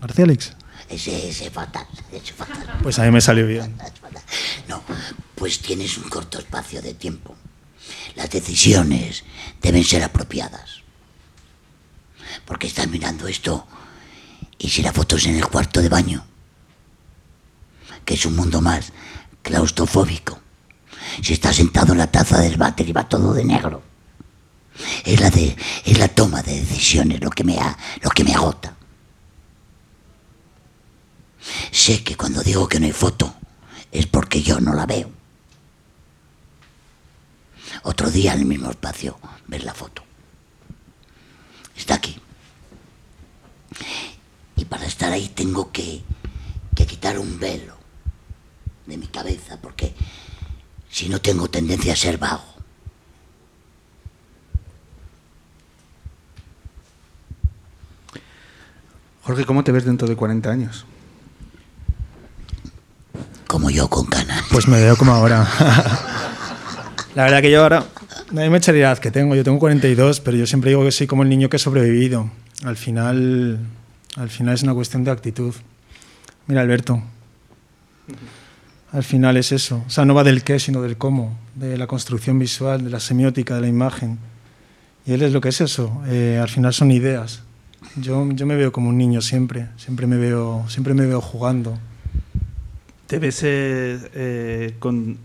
García 0.02 0.26
ese 0.90 1.52
fatal, 1.52 1.86
ese 2.12 2.34
fatal. 2.34 2.80
Pues 2.82 2.98
a 2.98 3.04
mí 3.04 3.12
me 3.12 3.22
salió 3.22 3.46
bien. 3.46 3.78
No, 4.68 4.84
pues 5.34 5.60
tienes 5.60 5.98
un 5.98 6.10
corto 6.10 6.38
espacio 6.38 6.80
de 6.82 6.94
tiempo. 6.94 7.36
Las 8.16 8.30
decisiones 8.30 9.24
deben 9.62 9.84
ser 9.84 10.04
apropiadas. 10.04 10.82
Porque 12.46 12.68
estás 12.68 12.88
mirando 12.88 13.28
esto 13.28 13.68
y 14.60 14.70
si 14.70 14.84
la 14.84 14.94
foto 14.94 15.16
es 15.16 15.26
en 15.26 15.36
el 15.38 15.48
cuarto 15.48 15.82
de 15.82 15.90
baño, 15.90 16.24
que 18.06 18.14
es 18.14 18.26
un 18.28 18.36
mundo 18.36 18.62
más 18.62 18.92
claustrofóbico, 19.42 20.40
si 21.24 21.34
estás 21.34 21.56
sentado 21.56 21.94
en 21.94 22.00
la 22.00 22.12
taza 22.12 22.40
del 22.40 22.58
váter 22.58 22.88
y 22.88 22.92
va 22.92 23.10
todo 23.10 23.34
de 23.34 23.46
negro, 23.46 23.89
Es 25.04 25.20
la, 25.20 25.30
de, 25.30 25.56
es 25.86 25.98
la 25.98 26.08
toma 26.08 26.42
de 26.42 26.60
decisiones 26.60 27.20
lo 27.22 27.30
que, 27.30 27.44
me 27.44 27.58
lo 28.02 28.10
que 28.10 28.24
me 28.24 28.34
agota. 28.34 28.76
Sé 31.72 32.04
que 32.04 32.16
cuando 32.16 32.44
digo 32.44 32.68
que 32.68 32.80
no 32.80 32.86
hay 32.86 32.92
foto 32.92 33.34
es 33.92 34.06
porque 34.06 34.42
yo 34.42 34.60
no 34.60 34.74
la 34.74 34.86
veo. 34.86 35.10
Otro 37.84 38.12
día 38.12 38.34
en 38.34 38.40
el 38.40 38.46
mismo 38.46 38.70
espacio 38.70 39.18
ver 39.48 39.64
la 39.64 39.74
foto. 39.74 40.04
Está 41.76 41.96
aquí. 41.96 42.20
Y 44.56 44.66
para 44.66 44.86
estar 44.86 45.12
ahí 45.12 45.30
tengo 45.30 45.72
que, 45.72 46.04
que 46.76 46.86
quitar 46.86 47.18
un 47.18 47.40
velo 47.40 47.78
de 48.86 48.98
mi 48.98 49.08
cabeza 49.08 49.58
porque 49.62 49.96
si 50.90 51.08
no 51.08 51.22
tengo 51.22 51.50
tendencia 51.50 51.94
a 51.94 51.96
ser 51.96 52.18
vago. 52.18 52.59
Jorge, 59.30 59.46
¿cómo 59.46 59.64
te 59.64 59.72
ves 59.72 59.86
dentro 59.86 60.08
de 60.08 60.16
40 60.16 60.50
años? 60.50 60.88
Como 63.46 63.70
yo 63.70 63.88
con 63.88 64.10
ganas. 64.10 64.44
Pues 64.52 64.68
me 64.68 64.82
veo 64.82 64.98
como 64.98 65.12
ahora. 65.12 65.48
La 67.16 67.26
verdad 67.26 67.40
que 67.40 67.52
yo 67.52 67.62
ahora, 67.62 67.86
no 68.32 68.42
hay 68.42 68.50
mucha 68.50 68.72
edad 68.72 68.98
que 68.98 69.12
tengo, 69.12 69.36
yo 69.36 69.44
tengo 69.44 69.60
42, 69.60 70.22
pero 70.22 70.36
yo 70.36 70.48
siempre 70.48 70.72
digo 70.72 70.84
que 70.84 70.92
soy 70.92 71.06
como 71.06 71.22
el 71.22 71.30
niño 71.30 71.48
que 71.48 71.58
ha 71.58 71.60
sobrevivido. 71.60 72.32
Al 72.64 72.76
final, 72.76 73.60
al 74.16 74.32
final 74.32 74.56
es 74.56 74.64
una 74.64 74.74
cuestión 74.74 75.04
de 75.04 75.12
actitud. 75.12 75.54
Mira, 76.48 76.62
Alberto, 76.62 77.00
al 78.92 79.04
final 79.04 79.38
es 79.38 79.52
eso. 79.52 79.84
O 79.86 79.92
sea, 79.92 80.06
no 80.06 80.16
va 80.16 80.24
del 80.24 80.44
qué, 80.44 80.58
sino 80.58 80.82
del 80.82 80.98
cómo, 80.98 81.38
de 81.54 81.78
la 81.78 81.86
construcción 81.86 82.40
visual, 82.40 82.84
de 82.84 82.90
la 82.90 83.00
semiótica, 83.00 83.54
de 83.54 83.62
la 83.62 83.68
imagen. 83.68 84.18
Y 85.06 85.14
él 85.14 85.22
es 85.22 85.34
lo 85.34 85.40
que 85.40 85.50
es 85.50 85.62
eso. 85.62 86.02
Eh, 86.08 86.40
al 86.42 86.50
final 86.50 86.74
son 86.74 86.90
ideas. 86.90 87.44
Yo, 87.96 88.30
yo 88.32 88.46
me 88.46 88.56
veo 88.56 88.72
como 88.72 88.90
un 88.90 88.98
niño 88.98 89.22
siempre. 89.22 89.68
Siempre 89.78 90.08
me 90.08 90.18
veo, 90.18 90.66
siempre 90.68 90.94
me 90.94 91.06
veo 91.06 91.22
jugando. 91.22 91.78
¿Te 93.08 93.20
ves 93.20 93.42
eh, 93.44 94.00
eh, 94.14 94.76
con, 94.80 95.18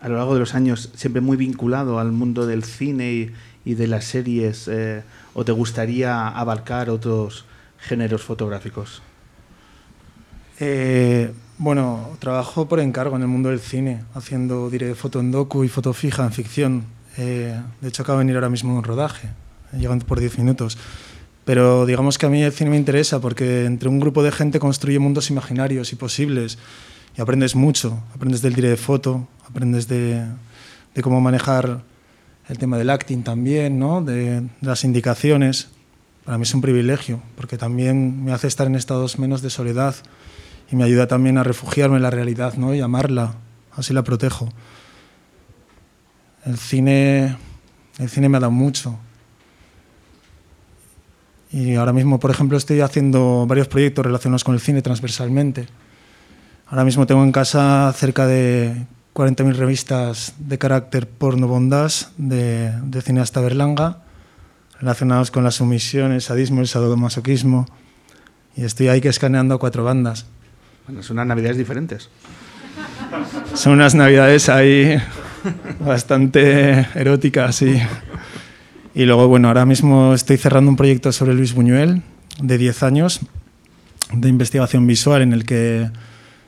a 0.00 0.08
lo 0.08 0.16
largo 0.16 0.34
de 0.34 0.40
los 0.40 0.54
años 0.54 0.90
siempre 0.94 1.20
muy 1.20 1.36
vinculado 1.36 1.98
al 1.98 2.12
mundo 2.12 2.46
del 2.46 2.64
cine 2.64 3.12
y, 3.12 3.30
y 3.64 3.74
de 3.74 3.86
las 3.86 4.04
series? 4.04 4.68
eh, 4.68 5.02
¿O 5.34 5.44
te 5.44 5.52
gustaría 5.52 6.28
abarcar 6.28 6.90
otros 6.90 7.44
géneros 7.78 8.22
fotográficos? 8.22 9.02
Eh, 10.58 11.32
bueno, 11.58 12.10
trabajo 12.18 12.68
por 12.68 12.80
encargo 12.80 13.16
en 13.16 13.22
el 13.22 13.28
mundo 13.28 13.50
del 13.50 13.60
cine, 13.60 14.02
haciendo 14.14 14.70
diré, 14.70 14.94
foto 14.94 15.20
en 15.20 15.30
docu 15.30 15.64
y 15.64 15.68
foto 15.68 15.92
fija 15.92 16.24
en 16.24 16.32
ficción. 16.32 16.84
Eh, 17.18 17.58
de 17.80 17.88
hecho, 17.88 18.02
acabo 18.02 18.18
de 18.18 18.24
venir 18.24 18.36
ahora 18.36 18.50
mismo 18.50 18.72
en 18.72 18.78
un 18.78 18.84
rodaje, 18.84 19.28
llegando 19.72 20.06
por 20.06 20.20
10 20.20 20.38
minutos. 20.38 20.78
Pero 21.46 21.86
digamos 21.86 22.18
que 22.18 22.26
a 22.26 22.28
mí 22.28 22.42
el 22.42 22.52
cine 22.52 22.70
me 22.70 22.76
interesa 22.76 23.20
porque 23.20 23.66
entre 23.66 23.88
un 23.88 24.00
grupo 24.00 24.24
de 24.24 24.32
gente 24.32 24.58
construye 24.58 24.98
mundos 24.98 25.30
imaginarios 25.30 25.92
y 25.92 25.96
posibles 25.96 26.58
y 27.16 27.20
aprendes 27.22 27.54
mucho. 27.54 28.02
Aprendes 28.12 28.42
del 28.42 28.54
diré 28.54 28.68
de 28.70 28.76
foto, 28.76 29.28
aprendes 29.48 29.86
de, 29.86 30.26
de 30.92 31.02
cómo 31.02 31.20
manejar 31.20 31.84
el 32.48 32.58
tema 32.58 32.78
del 32.78 32.90
acting 32.90 33.22
también, 33.22 33.78
¿no? 33.78 34.02
de, 34.02 34.40
de 34.40 34.48
las 34.60 34.82
indicaciones. 34.82 35.68
Para 36.24 36.36
mí 36.36 36.42
es 36.42 36.52
un 36.52 36.62
privilegio 36.62 37.22
porque 37.36 37.56
también 37.56 38.24
me 38.24 38.32
hace 38.32 38.48
estar 38.48 38.66
en 38.66 38.74
estados 38.74 39.20
menos 39.20 39.40
de 39.40 39.50
soledad 39.50 39.94
y 40.68 40.74
me 40.74 40.82
ayuda 40.82 41.06
también 41.06 41.38
a 41.38 41.44
refugiarme 41.44 41.94
en 41.94 42.02
la 42.02 42.10
realidad 42.10 42.54
¿no? 42.54 42.74
y 42.74 42.80
amarla, 42.80 43.36
así 43.70 43.94
la 43.94 44.02
protejo. 44.02 44.48
El 46.44 46.58
cine, 46.58 47.36
el 47.98 48.10
cine 48.10 48.28
me 48.28 48.38
ha 48.38 48.40
dado 48.40 48.50
mucho. 48.50 48.98
Y 51.52 51.74
ahora 51.76 51.92
mismo, 51.92 52.18
por 52.18 52.30
ejemplo, 52.30 52.58
estoy 52.58 52.80
haciendo 52.80 53.46
varios 53.46 53.68
proyectos 53.68 54.04
relacionados 54.04 54.44
con 54.44 54.54
el 54.54 54.60
cine 54.60 54.82
transversalmente. 54.82 55.66
Ahora 56.66 56.84
mismo 56.84 57.06
tengo 57.06 57.22
en 57.22 57.32
casa 57.32 57.92
cerca 57.96 58.26
de 58.26 58.86
40.000 59.14 59.54
revistas 59.54 60.34
de 60.38 60.58
carácter 60.58 61.08
porno 61.08 61.46
bondage 61.46 62.06
de, 62.16 62.72
de 62.82 63.02
cineasta 63.02 63.40
Berlanga, 63.40 63.98
relacionados 64.80 65.30
con 65.30 65.44
la 65.44 65.50
sumisión, 65.50 66.12
el 66.12 66.20
sadismo, 66.20 66.60
el 66.60 66.68
sadomasoquismo. 66.68 67.66
Y 68.56 68.64
estoy 68.64 68.88
ahí 68.88 69.00
que 69.00 69.08
escaneando 69.08 69.54
a 69.54 69.58
cuatro 69.58 69.84
bandas. 69.84 70.26
Bueno, 70.86 71.02
son 71.02 71.16
unas 71.16 71.28
navidades 71.28 71.56
diferentes. 71.56 72.10
Son 73.54 73.72
unas 73.72 73.94
navidades 73.94 74.48
ahí 74.48 75.00
bastante 75.80 76.86
eróticas, 76.94 77.56
sí. 77.56 77.80
Y 78.96 79.04
luego, 79.04 79.28
bueno, 79.28 79.48
ahora 79.48 79.66
mismo 79.66 80.14
estoy 80.14 80.38
cerrando 80.38 80.70
un 80.70 80.76
proyecto 80.76 81.12
sobre 81.12 81.34
Luis 81.34 81.52
Buñuel, 81.52 82.00
de 82.40 82.56
10 82.56 82.82
años, 82.82 83.20
de 84.10 84.30
investigación 84.30 84.86
visual, 84.86 85.20
en 85.20 85.34
el 85.34 85.44
que 85.44 85.90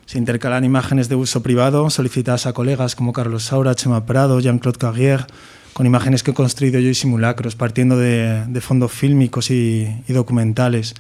se 0.07 0.17
intercalan 0.17 0.65
imágenes 0.65 1.11
de 1.11 1.15
uso 1.15 1.43
privado 1.43 1.91
solicitadas 1.91 2.47
a 2.47 2.55
colegas 2.55 2.95
como 2.95 3.13
Carlos 3.13 3.43
Saura, 3.43 3.75
Chema 3.75 4.07
Prado, 4.07 4.41
Jean-Claude 4.41 4.79
Carrière, 4.79 5.27
con 5.75 5.85
imágenes 5.85 6.23
que 6.23 6.31
he 6.31 6.35
construido 6.35 6.81
yo 6.81 6.89
y 6.89 6.95
simulacros, 6.95 7.55
partiendo 7.55 7.99
de, 7.99 8.47
de 8.47 8.61
fondos 8.63 8.93
fílmicos 8.93 9.51
y, 9.51 9.87
y 10.09 10.13
documentales. 10.15 10.95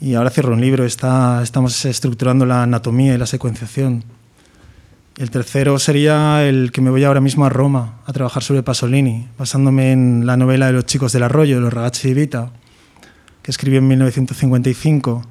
Y 0.00 0.14
ahora 0.14 0.30
cierro 0.30 0.52
un 0.52 0.60
libro, 0.60 0.84
está, 0.84 1.42
estamos 1.42 1.84
estructurando 1.84 2.46
la 2.46 2.62
anatomía 2.62 3.16
y 3.16 3.18
la 3.18 3.26
secuenciación. 3.26 4.04
El 5.18 5.30
tercero 5.30 5.78
sería 5.78 6.48
el 6.48 6.72
que 6.72 6.80
me 6.80 6.88
voy 6.88 7.04
ahora 7.04 7.20
mismo 7.20 7.44
a 7.44 7.50
Roma 7.50 7.98
a 8.06 8.14
trabajar 8.14 8.42
sobre 8.42 8.62
Pasolini, 8.62 9.28
basándome 9.36 9.92
en 9.92 10.24
la 10.24 10.38
novela 10.38 10.68
de 10.68 10.72
los 10.72 10.86
chicos 10.86 11.12
del 11.12 11.22
arroyo, 11.22 11.56
de 11.56 11.60
los 11.60 11.72
ragazzi 11.72 12.08
di 12.08 12.14
vita, 12.14 12.50
que 13.42 13.50
escribió 13.50 13.80
en 13.80 13.88
1955. 13.88 15.22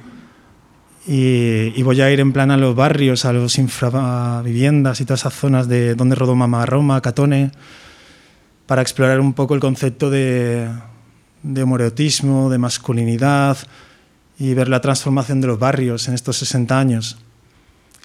Y, 1.08 1.82
voy 1.82 2.00
a 2.00 2.12
ir 2.12 2.20
en 2.20 2.32
plan 2.32 2.52
a 2.52 2.58
los 2.58 2.76
barrios, 2.76 3.26
a 3.26 3.34
los 3.34 3.58
infraviviendas 3.58 5.02
y 5.02 5.06
todas 5.06 5.22
esas 5.22 5.34
zonas 5.34 5.68
de 5.68 5.96
donde 5.96 6.16
rodó 6.16 6.36
Mamá 6.36 6.64
Roma, 6.68 7.02
Catone, 7.02 7.52
para 8.68 8.84
explorar 8.84 9.20
un 9.20 9.34
poco 9.34 9.56
el 9.56 9.60
concepto 9.60 10.12
de, 10.12 10.70
de 11.42 11.64
homoerotismo, 11.64 12.52
de 12.52 12.60
masculinidad, 12.60 13.58
y 14.38 14.54
ver 14.54 14.70
la 14.70 14.80
transformación 14.80 15.42
de 15.42 15.48
los 15.48 15.58
barrios 15.58 16.08
en 16.08 16.14
estos 16.14 16.38
60 16.38 16.80
años. 16.80 17.18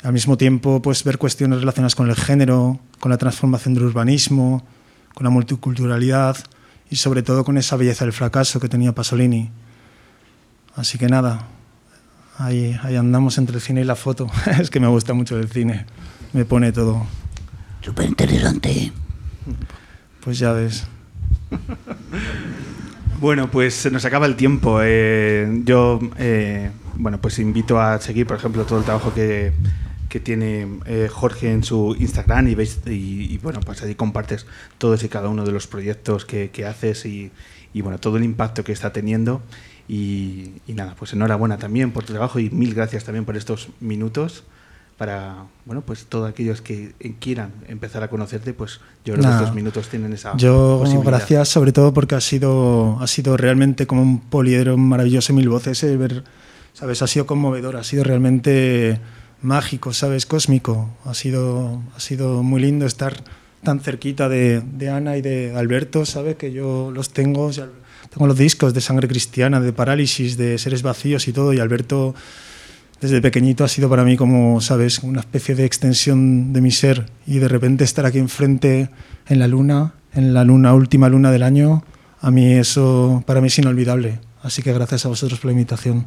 Al 0.07 0.13
mismo 0.13 0.37
tiempo, 0.37 0.81
pues 0.81 1.03
ver 1.03 1.19
cuestiones 1.19 1.59
relacionadas 1.59 1.97
con 1.97 2.09
el 2.09 2.15
género, 2.15 2.79
con 3.01 3.11
la 3.11 3.19
transformación 3.19 3.75
del 3.75 3.87
urbanismo, 3.87 4.65
con 5.13 5.25
la 5.25 5.31
multiculturalidad 5.31 6.37
y 6.89 6.95
sobre 6.95 7.25
todo 7.25 7.45
con 7.45 7.59
esa 7.59 7.75
belleza 7.75 8.05
del 8.05 8.13
fracaso 8.13 8.61
que 8.61 8.69
tenía 8.69 8.95
Pasolini. 8.95 9.51
Así 10.77 10.97
que 10.97 11.09
nada, 11.09 11.49
ahí, 12.39 12.79
ahí 12.85 12.95
andamos 12.95 13.37
entre 13.39 13.57
el 13.57 13.61
cine 13.61 13.81
y 13.81 13.85
la 13.85 13.97
foto. 13.97 14.29
es 14.61 14.71
que 14.71 14.79
me 14.79 14.87
gusta 14.87 15.13
mucho 15.13 15.41
el 15.41 15.49
cine, 15.49 15.87
me 16.33 16.45
pone 16.45 16.71
todo. 16.71 17.05
Súper 17.81 18.07
interesante. 18.07 18.93
Pues 20.23 20.39
ya 20.39 20.53
ves. 20.53 20.87
Bueno, 23.19 23.51
pues 23.51 23.73
se 23.73 23.91
nos 23.91 24.05
acaba 24.05 24.27
el 24.27 24.37
tiempo. 24.37 24.81
Eh, 24.83 25.63
yo, 25.65 25.99
eh, 26.19 26.71
bueno, 26.97 27.19
pues 27.19 27.39
invito 27.39 27.81
a 27.81 27.99
seguir, 27.99 28.27
por 28.27 28.37
ejemplo, 28.37 28.65
todo 28.65 28.81
el 28.81 28.85
trabajo 28.85 29.15
que, 29.15 29.55
que 30.09 30.21
tiene 30.21 30.67
eh, 30.87 31.09
Jorge 31.11 31.53
en 31.53 31.65
su 31.65 31.97
Instagram 31.99 32.49
y 32.49 32.55
veis 32.55 32.81
y, 32.87 33.33
y, 33.33 33.39
bueno, 33.39 33.61
pues 33.61 33.83
ahí 33.83 33.95
compartes 33.95 34.47
todos 34.79 35.03
y 35.03 35.09
cada 35.09 35.29
uno 35.29 35.45
de 35.45 35.53
los 35.53 35.67
proyectos 35.67 36.25
que, 36.25 36.51
que 36.51 36.65
haces 36.67 37.07
y, 37.07 37.31
y, 37.73 37.83
bueno, 37.83 37.99
todo 37.99 38.17
el 38.17 38.25
impacto 38.25 38.65
que 38.65 38.73
está 38.73 38.93
teniendo. 38.93 39.43
Y, 39.89 40.53
nada, 40.67 40.95
pues 40.99 41.13
enhorabuena 41.13 41.59
también 41.59 41.93
por 41.93 42.05
tu 42.05 42.13
trabajo 42.13 42.41
y 42.41 42.51
mil 42.51 42.75
gracias 42.75 43.05
también 43.05 43.25
por 43.25 43.37
estos 43.37 43.69
minutos 43.81 44.45
para, 44.99 45.45
bueno, 45.67 45.83
pues 45.83 46.07
todos 46.07 46.29
aquellos 46.29 46.63
que 46.63 46.95
quieran 47.21 47.53
empezar 47.69 48.03
a 48.03 48.09
conocerte, 48.09 48.55
pues 48.55 48.81
yo 49.05 49.15
creo 49.15 49.27
que 49.27 49.37
estos 49.37 49.55
minutos 49.55 49.89
tienen 49.89 50.13
esa 50.15 50.35
Yo, 50.39 50.83
gracias 51.05 51.51
sobre 51.51 51.73
todo 51.73 51.93
porque 51.93 52.15
ha 52.15 52.21
sido, 52.21 52.99
ha 53.01 53.07
sido 53.07 53.37
realmente 53.37 53.87
como 53.87 54.03
un 54.03 54.21
poliedro 54.21 54.79
maravilloso 54.79 55.35
mil 55.35 55.51
voces, 55.51 55.83
eh, 55.85 55.97
ver, 55.99 56.25
¿sabes? 56.73 57.03
Ha 57.03 57.07
sido 57.07 57.27
conmovedor, 57.27 57.77
ha 57.77 57.85
sido 57.85 58.05
realmente 58.05 58.99
mágico, 59.43 59.93
¿sabes? 59.93 60.27
Cósmico. 60.27 60.91
Ha 61.05 61.15
sido, 61.15 61.83
ha 61.95 62.01
sido 62.01 62.43
muy 62.43 62.61
lindo 62.61 62.87
estar 62.87 63.23
tan 63.63 63.81
cerquita 63.81 64.29
de, 64.29 64.63
Ana 64.91 65.17
y 65.17 65.23
de 65.23 65.55
Alberto, 65.57 66.07
¿sabes? 66.07 66.37
Que 66.37 66.53
yo 66.53 66.91
los 66.93 67.11
tengo, 67.11 67.51
tengo 67.51 68.27
los 68.27 68.39
discos 68.39 68.75
de 68.75 68.81
Sangre 68.81 69.09
Cristiana, 69.09 69.61
de 69.61 69.73
Parálisis, 69.73 70.37
de 70.37 70.59
Seres 70.59 70.83
Vacíos 70.83 71.27
y 71.29 71.33
todo, 71.33 71.53
y 71.53 71.59
Alberto 71.59 72.15
desde 73.01 73.21
pequeñito 73.21 73.65
ha 73.65 73.69
sido 73.69 73.91
para 73.91 74.05
mí 74.05 74.17
como, 74.17 74.61
sabes, 74.61 75.01
una 75.01 75.21
especie 75.21 75.55
de 75.55 75.65
extensión 75.65 76.53
de 76.53 76.61
mi 76.61 76.71
ser 76.71 77.11
y 77.27 77.39
de 77.39 77.49
repente 77.49 77.85
estar 77.85 78.07
aquí 78.07 78.19
enfrente 78.19 78.89
en 79.27 79.39
la 79.39 79.49
luna, 79.49 79.95
en 80.15 80.33
la 80.33 80.45
luna 80.45 80.73
última 80.73 81.09
luna 81.09 81.31
del 81.31 81.43
año, 81.43 81.85
a 82.21 82.31
mí 82.31 82.53
eso 82.53 83.23
para 83.27 83.41
mí 83.41 83.49
es 83.49 83.59
inolvidable. 83.59 84.21
Así 84.43 84.63
que 84.63 84.73
gracias 84.73 85.05
a 85.05 85.09
vosotros 85.09 85.41
por 85.41 85.47
la 85.47 85.53
invitación. 85.53 86.07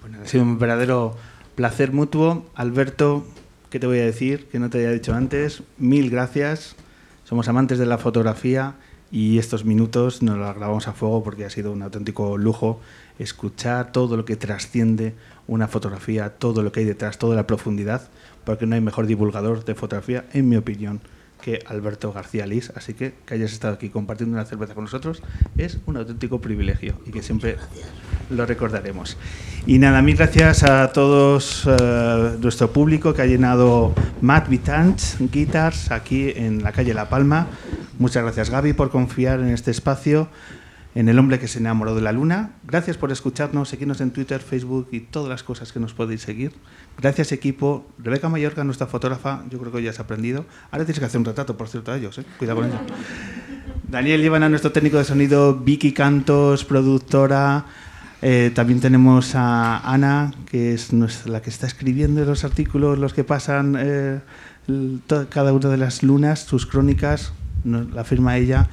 Bueno, 0.00 0.18
ha 0.22 0.26
sido 0.26 0.42
un 0.42 0.58
verdadero 0.58 1.16
placer 1.54 1.92
mutuo. 1.92 2.46
Alberto, 2.54 3.24
¿qué 3.70 3.78
te 3.78 3.86
voy 3.86 3.98
a 3.98 4.04
decir? 4.04 4.46
Que 4.46 4.58
no 4.58 4.70
te 4.70 4.78
había 4.78 4.90
dicho 4.90 5.14
antes. 5.14 5.62
Mil 5.78 6.10
gracias. 6.10 6.76
Somos 7.24 7.48
amantes 7.48 7.78
de 7.78 7.86
la 7.86 7.98
fotografía 7.98 8.74
y 9.10 9.38
estos 9.38 9.64
minutos 9.64 10.22
nos 10.22 10.36
los 10.36 10.54
grabamos 10.56 10.88
a 10.88 10.92
fuego 10.92 11.22
porque 11.22 11.44
ha 11.44 11.50
sido 11.50 11.72
un 11.72 11.82
auténtico 11.82 12.36
lujo 12.36 12.80
escuchar 13.18 13.92
todo 13.92 14.16
lo 14.16 14.24
que 14.24 14.36
trasciende 14.36 15.14
una 15.46 15.68
fotografía, 15.68 16.30
todo 16.30 16.62
lo 16.62 16.72
que 16.72 16.80
hay 16.80 16.86
detrás, 16.86 17.18
toda 17.18 17.36
la 17.36 17.46
profundidad, 17.46 18.08
porque 18.44 18.66
no 18.66 18.74
hay 18.74 18.80
mejor 18.80 19.06
divulgador 19.06 19.64
de 19.64 19.74
fotografía, 19.74 20.24
en 20.32 20.48
mi 20.48 20.56
opinión, 20.56 21.00
que 21.42 21.60
Alberto 21.66 22.12
García 22.12 22.46
Lis. 22.46 22.72
Así 22.74 22.94
que 22.94 23.14
que 23.26 23.34
hayas 23.34 23.52
estado 23.52 23.74
aquí 23.74 23.90
compartiendo 23.90 24.34
una 24.34 24.44
cerveza 24.44 24.74
con 24.74 24.84
nosotros 24.84 25.22
es 25.56 25.78
un 25.86 25.96
auténtico 25.96 26.40
privilegio 26.40 26.94
y 27.06 27.10
que 27.10 27.22
siempre 27.22 27.56
lo 28.30 28.46
recordaremos. 28.46 29.16
Y 29.66 29.78
nada, 29.78 30.02
mil 30.02 30.16
gracias 30.16 30.62
a 30.62 30.92
todos 30.92 31.64
eh, 31.66 32.36
nuestro 32.40 32.72
público 32.72 33.14
que 33.14 33.22
ha 33.22 33.26
llenado 33.26 33.94
Matt 34.20 34.48
Vitans 34.48 35.16
Guitars 35.20 35.90
aquí 35.90 36.32
en 36.34 36.62
la 36.62 36.72
calle 36.72 36.94
La 36.94 37.08
Palma. 37.08 37.46
Muchas 37.98 38.22
gracias 38.22 38.50
Gaby 38.50 38.72
por 38.72 38.90
confiar 38.90 39.40
en 39.40 39.48
este 39.48 39.70
espacio 39.70 40.28
en 40.94 41.08
El 41.08 41.18
hombre 41.18 41.38
que 41.38 41.48
se 41.48 41.58
enamoró 41.58 41.94
de 41.94 42.00
la 42.00 42.12
luna. 42.12 42.50
Gracias 42.66 42.96
por 42.96 43.10
escucharnos, 43.10 43.68
seguirnos 43.68 44.00
en 44.00 44.12
Twitter, 44.12 44.40
Facebook 44.40 44.88
y 44.92 45.00
todas 45.00 45.28
las 45.28 45.42
cosas 45.42 45.72
que 45.72 45.80
nos 45.80 45.92
podéis 45.92 46.22
seguir. 46.22 46.52
Gracias 47.00 47.32
equipo. 47.32 47.86
Rebeca 47.98 48.28
Mallorca, 48.28 48.62
nuestra 48.62 48.86
fotógrafa, 48.86 49.42
yo 49.50 49.58
creo 49.58 49.72
que 49.72 49.82
ya 49.82 49.90
has 49.90 49.98
aprendido. 49.98 50.46
Ahora 50.70 50.84
tienes 50.84 51.00
que 51.00 51.06
hacer 51.06 51.18
un 51.18 51.24
retrato, 51.24 51.56
por 51.56 51.68
cierto, 51.68 51.90
a 51.90 51.96
ellos, 51.96 52.18
¿eh? 52.18 52.24
cuidado 52.38 52.60
con 52.60 52.68
ello. 52.68 52.78
Daniel 53.88 54.24
Ivana, 54.24 54.48
nuestro 54.48 54.70
técnico 54.70 54.98
de 54.98 55.04
sonido, 55.04 55.56
Vicky 55.56 55.92
Cantos, 55.92 56.64
productora. 56.64 57.64
Eh, 58.22 58.52
también 58.54 58.80
tenemos 58.80 59.34
a 59.34 59.78
Ana, 59.80 60.32
que 60.46 60.72
es 60.74 60.92
la 61.26 61.42
que 61.42 61.50
está 61.50 61.66
escribiendo 61.66 62.24
los 62.24 62.44
artículos, 62.44 62.98
los 62.98 63.12
que 63.12 63.24
pasan 63.24 63.76
eh, 63.78 64.20
cada 65.28 65.52
una 65.52 65.68
de 65.68 65.76
las 65.76 66.02
lunas, 66.02 66.40
sus 66.40 66.66
crónicas, 66.66 67.32
la 67.64 68.04
firma 68.04 68.36
ella. 68.36 68.68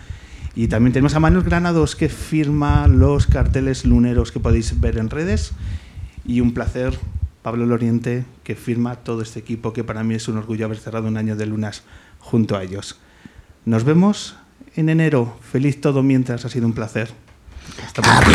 Y 0.56 0.68
también 0.68 0.94
tenemos 0.94 1.16
a 1.16 1.20
Manuel 1.20 1.46
Granados 1.46 1.96
que 1.96 2.10
firma 2.10 2.88
los 2.88 3.26
carteles 3.26 3.86
luneros 3.86 4.32
que 4.32 4.40
podéis 4.40 4.80
ver 4.82 4.98
en 4.98 5.10
redes. 5.10 5.54
Y 6.26 6.42
un 6.42 6.54
placer, 6.54 6.98
Pablo 7.42 7.66
Loriente, 7.66 8.26
que 8.44 8.56
firma 8.56 8.98
todo 8.98 9.22
este 9.22 9.40
equipo, 9.40 9.72
que 9.74 9.84
para 9.84 10.04
mí 10.04 10.16
es 10.16 10.28
un 10.28 10.38
orgullo 10.38 10.66
haber 10.66 10.78
cerrado 10.78 11.08
un 11.08 11.18
año 11.18 11.36
de 11.36 11.46
lunas 11.46 11.84
junto 12.20 12.58
a 12.58 12.64
ellos. 12.64 13.00
Nos 13.66 13.84
vemos 13.86 14.36
en 14.76 14.90
enero. 14.90 15.38
Feliz 15.52 15.80
todo 15.80 16.04
mientras, 16.04 16.46
ha 16.46 16.50
sido 16.50 16.66
un 16.66 16.74
placer. 16.74 17.12
Hasta 17.86 18.02
pronto. 18.02 18.32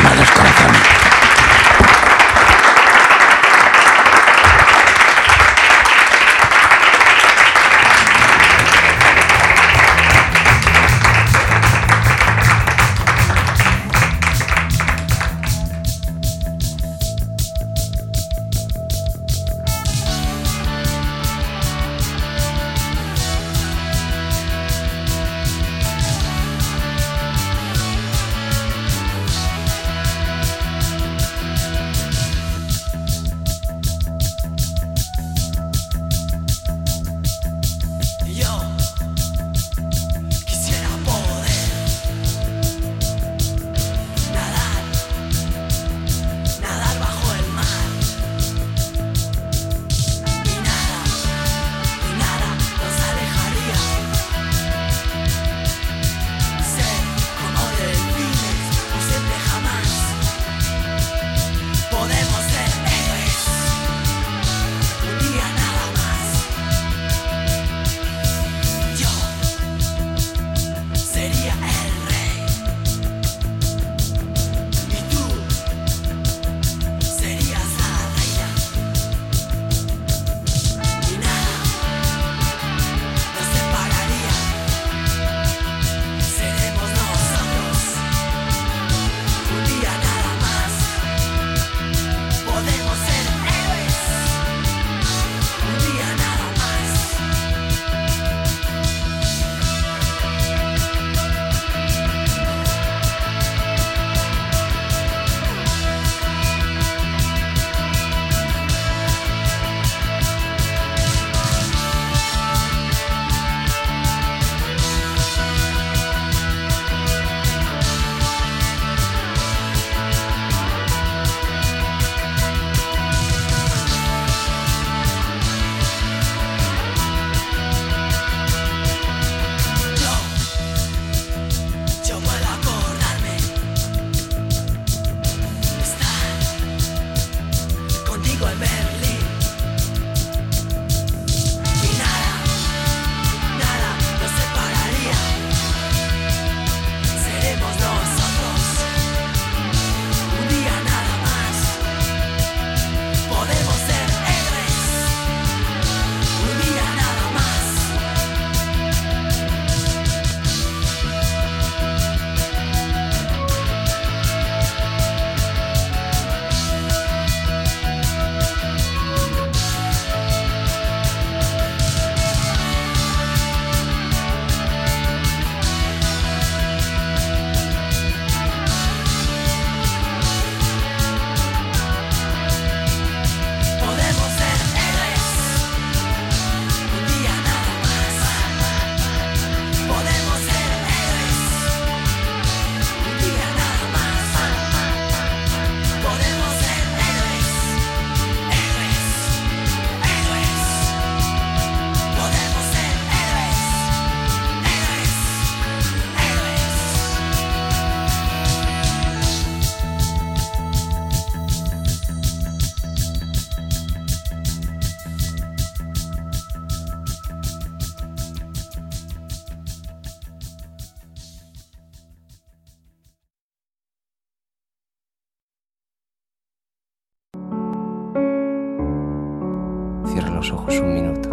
Un 230.68 230.94
minuto, 230.94 231.28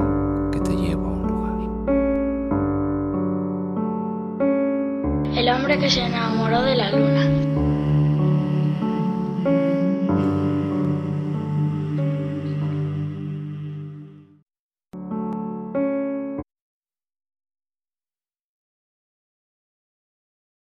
que 0.51 0.59
te 0.59 0.75
llevo 0.75 1.07
a 1.07 1.11
un 1.11 1.27
lugar. 1.27 1.53
El 5.35 5.49
hombre 5.49 5.79
que 5.79 5.89
se 5.89 6.05
enamoró 6.05 6.61
de 6.61 6.75
la 6.75 6.91
luna. 6.91 7.42